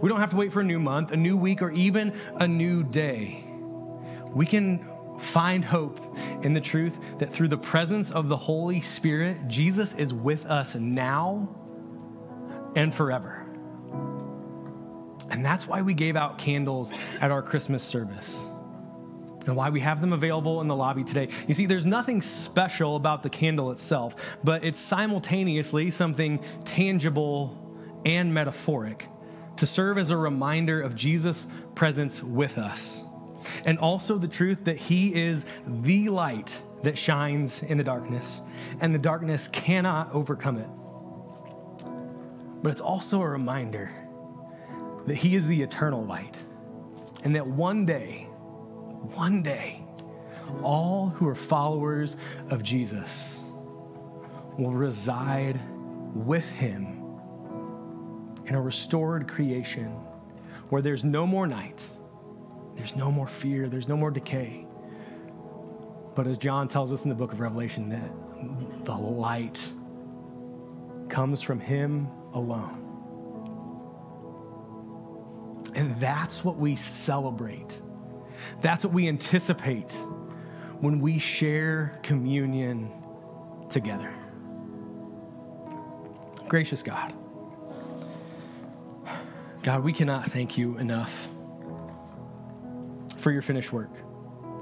We 0.00 0.08
don't 0.08 0.20
have 0.20 0.30
to 0.30 0.36
wait 0.36 0.52
for 0.52 0.60
a 0.60 0.64
new 0.64 0.80
month, 0.80 1.12
a 1.12 1.16
new 1.16 1.36
week, 1.36 1.62
or 1.62 1.70
even 1.70 2.12
a 2.36 2.48
new 2.48 2.82
day. 2.82 3.44
We 4.32 4.46
can 4.46 4.84
find 5.18 5.64
hope 5.64 6.00
in 6.42 6.52
the 6.52 6.60
truth 6.60 7.18
that 7.18 7.32
through 7.32 7.48
the 7.48 7.58
presence 7.58 8.10
of 8.10 8.28
the 8.28 8.36
Holy 8.36 8.80
Spirit, 8.80 9.48
Jesus 9.48 9.94
is 9.94 10.12
with 10.12 10.46
us 10.46 10.74
now 10.74 11.48
and 12.76 12.92
forever. 12.92 13.46
And 15.30 15.44
that's 15.44 15.66
why 15.66 15.82
we 15.82 15.94
gave 15.94 16.16
out 16.16 16.38
candles 16.38 16.92
at 17.20 17.30
our 17.30 17.42
Christmas 17.42 17.82
service 17.82 18.48
and 19.46 19.56
why 19.56 19.70
we 19.70 19.80
have 19.80 20.00
them 20.00 20.12
available 20.12 20.60
in 20.60 20.68
the 20.68 20.76
lobby 20.76 21.04
today. 21.04 21.28
You 21.46 21.54
see, 21.54 21.66
there's 21.66 21.86
nothing 21.86 22.22
special 22.22 22.96
about 22.96 23.22
the 23.22 23.30
candle 23.30 23.70
itself, 23.70 24.38
but 24.42 24.64
it's 24.64 24.78
simultaneously 24.78 25.90
something 25.90 26.42
tangible 26.64 27.60
and 28.04 28.32
metaphoric 28.32 29.08
to 29.56 29.66
serve 29.66 29.98
as 29.98 30.10
a 30.10 30.16
reminder 30.16 30.80
of 30.80 30.94
Jesus' 30.94 31.46
presence 31.74 32.22
with 32.22 32.58
us. 32.58 33.04
And 33.64 33.78
also 33.78 34.18
the 34.18 34.28
truth 34.28 34.64
that 34.64 34.76
He 34.76 35.14
is 35.14 35.44
the 35.66 36.08
light 36.08 36.60
that 36.82 36.98
shines 36.98 37.62
in 37.62 37.78
the 37.78 37.84
darkness, 37.84 38.42
and 38.80 38.94
the 38.94 38.98
darkness 38.98 39.48
cannot 39.48 40.12
overcome 40.12 40.58
it. 40.58 40.68
But 42.62 42.72
it's 42.72 42.80
also 42.80 43.20
a 43.20 43.28
reminder 43.28 43.94
that 45.06 45.14
He 45.14 45.34
is 45.34 45.46
the 45.46 45.62
eternal 45.62 46.04
light, 46.04 46.36
and 47.22 47.36
that 47.36 47.46
one 47.46 47.86
day, 47.86 48.26
one 49.14 49.42
day, 49.42 49.84
all 50.62 51.08
who 51.08 51.26
are 51.26 51.34
followers 51.34 52.16
of 52.50 52.62
Jesus 52.62 53.42
will 54.58 54.72
reside 54.72 55.58
with 56.14 56.48
Him 56.50 56.93
in 58.46 58.54
a 58.54 58.60
restored 58.60 59.28
creation 59.28 59.86
where 60.68 60.82
there's 60.82 61.04
no 61.04 61.26
more 61.26 61.46
night, 61.46 61.88
there's 62.76 62.96
no 62.96 63.10
more 63.10 63.26
fear, 63.26 63.68
there's 63.68 63.88
no 63.88 63.96
more 63.96 64.10
decay. 64.10 64.66
But 66.14 66.26
as 66.26 66.38
John 66.38 66.68
tells 66.68 66.92
us 66.92 67.04
in 67.04 67.08
the 67.08 67.14
book 67.14 67.32
of 67.32 67.40
Revelation, 67.40 67.88
that 67.88 68.84
the 68.84 68.94
light 68.94 69.72
comes 71.08 71.42
from 71.42 71.60
Him 71.60 72.08
alone. 72.32 72.80
And 75.74 75.98
that's 76.00 76.44
what 76.44 76.56
we 76.56 76.76
celebrate. 76.76 77.80
That's 78.60 78.84
what 78.84 78.94
we 78.94 79.08
anticipate 79.08 79.92
when 80.80 81.00
we 81.00 81.18
share 81.18 81.98
communion 82.02 82.92
together. 83.68 84.12
Gracious 86.48 86.82
God. 86.82 87.12
God, 89.64 89.82
we 89.82 89.94
cannot 89.94 90.26
thank 90.26 90.58
you 90.58 90.76
enough 90.76 91.26
for 93.16 93.32
your 93.32 93.40
finished 93.40 93.72
work. 93.72 93.88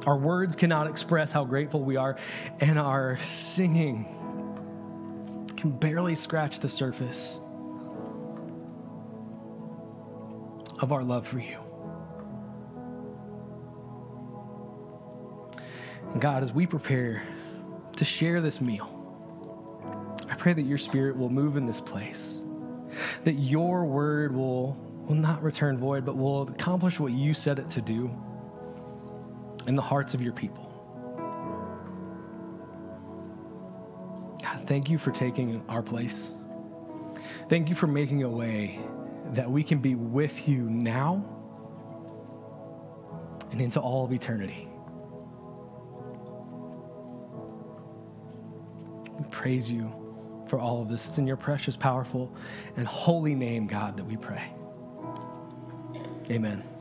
Our 0.06 0.16
words 0.16 0.54
cannot 0.54 0.86
express 0.86 1.32
how 1.32 1.44
grateful 1.44 1.82
we 1.82 1.96
are, 1.96 2.16
and 2.60 2.78
our 2.78 3.16
singing 3.16 4.04
can 5.56 5.72
barely 5.72 6.14
scratch 6.14 6.60
the 6.60 6.68
surface 6.68 7.40
of 10.80 10.92
our 10.92 11.02
love 11.02 11.26
for 11.26 11.40
you. 11.40 11.58
And 16.12 16.20
God, 16.20 16.44
as 16.44 16.52
we 16.52 16.64
prepare 16.64 17.24
to 17.96 18.04
share 18.04 18.40
this 18.40 18.60
meal, 18.60 18.88
I 20.30 20.36
pray 20.36 20.52
that 20.52 20.62
your 20.62 20.78
spirit 20.78 21.16
will 21.16 21.28
move 21.28 21.56
in 21.56 21.66
this 21.66 21.80
place, 21.80 22.40
that 23.24 23.32
your 23.32 23.84
word 23.84 24.32
will 24.32 24.91
will 25.06 25.16
not 25.16 25.42
return 25.42 25.78
void, 25.78 26.04
but 26.04 26.16
will 26.16 26.42
accomplish 26.42 27.00
what 27.00 27.12
you 27.12 27.34
said 27.34 27.58
it 27.58 27.70
to 27.70 27.80
do 27.80 28.10
in 29.66 29.74
the 29.74 29.82
hearts 29.82 30.14
of 30.14 30.22
your 30.22 30.32
people. 30.32 30.68
God, 34.42 34.60
thank 34.66 34.90
you 34.90 34.98
for 34.98 35.10
taking 35.10 35.64
our 35.68 35.82
place. 35.82 36.30
Thank 37.48 37.68
you 37.68 37.74
for 37.74 37.86
making 37.86 38.22
a 38.22 38.30
way 38.30 38.78
that 39.32 39.50
we 39.50 39.62
can 39.62 39.78
be 39.78 39.94
with 39.94 40.48
you 40.48 40.62
now 40.62 41.24
and 43.50 43.60
into 43.60 43.80
all 43.80 44.04
of 44.04 44.12
eternity. 44.12 44.68
We 49.18 49.24
praise 49.30 49.70
you 49.70 49.92
for 50.48 50.58
all 50.58 50.82
of 50.82 50.88
this. 50.88 51.08
It's 51.08 51.18
in 51.18 51.26
your 51.26 51.36
precious, 51.36 51.76
powerful, 51.76 52.34
and 52.76 52.86
holy 52.86 53.34
name, 53.34 53.66
God, 53.66 53.96
that 53.96 54.04
we 54.04 54.16
pray. 54.16 54.52
Amen. 56.32 56.71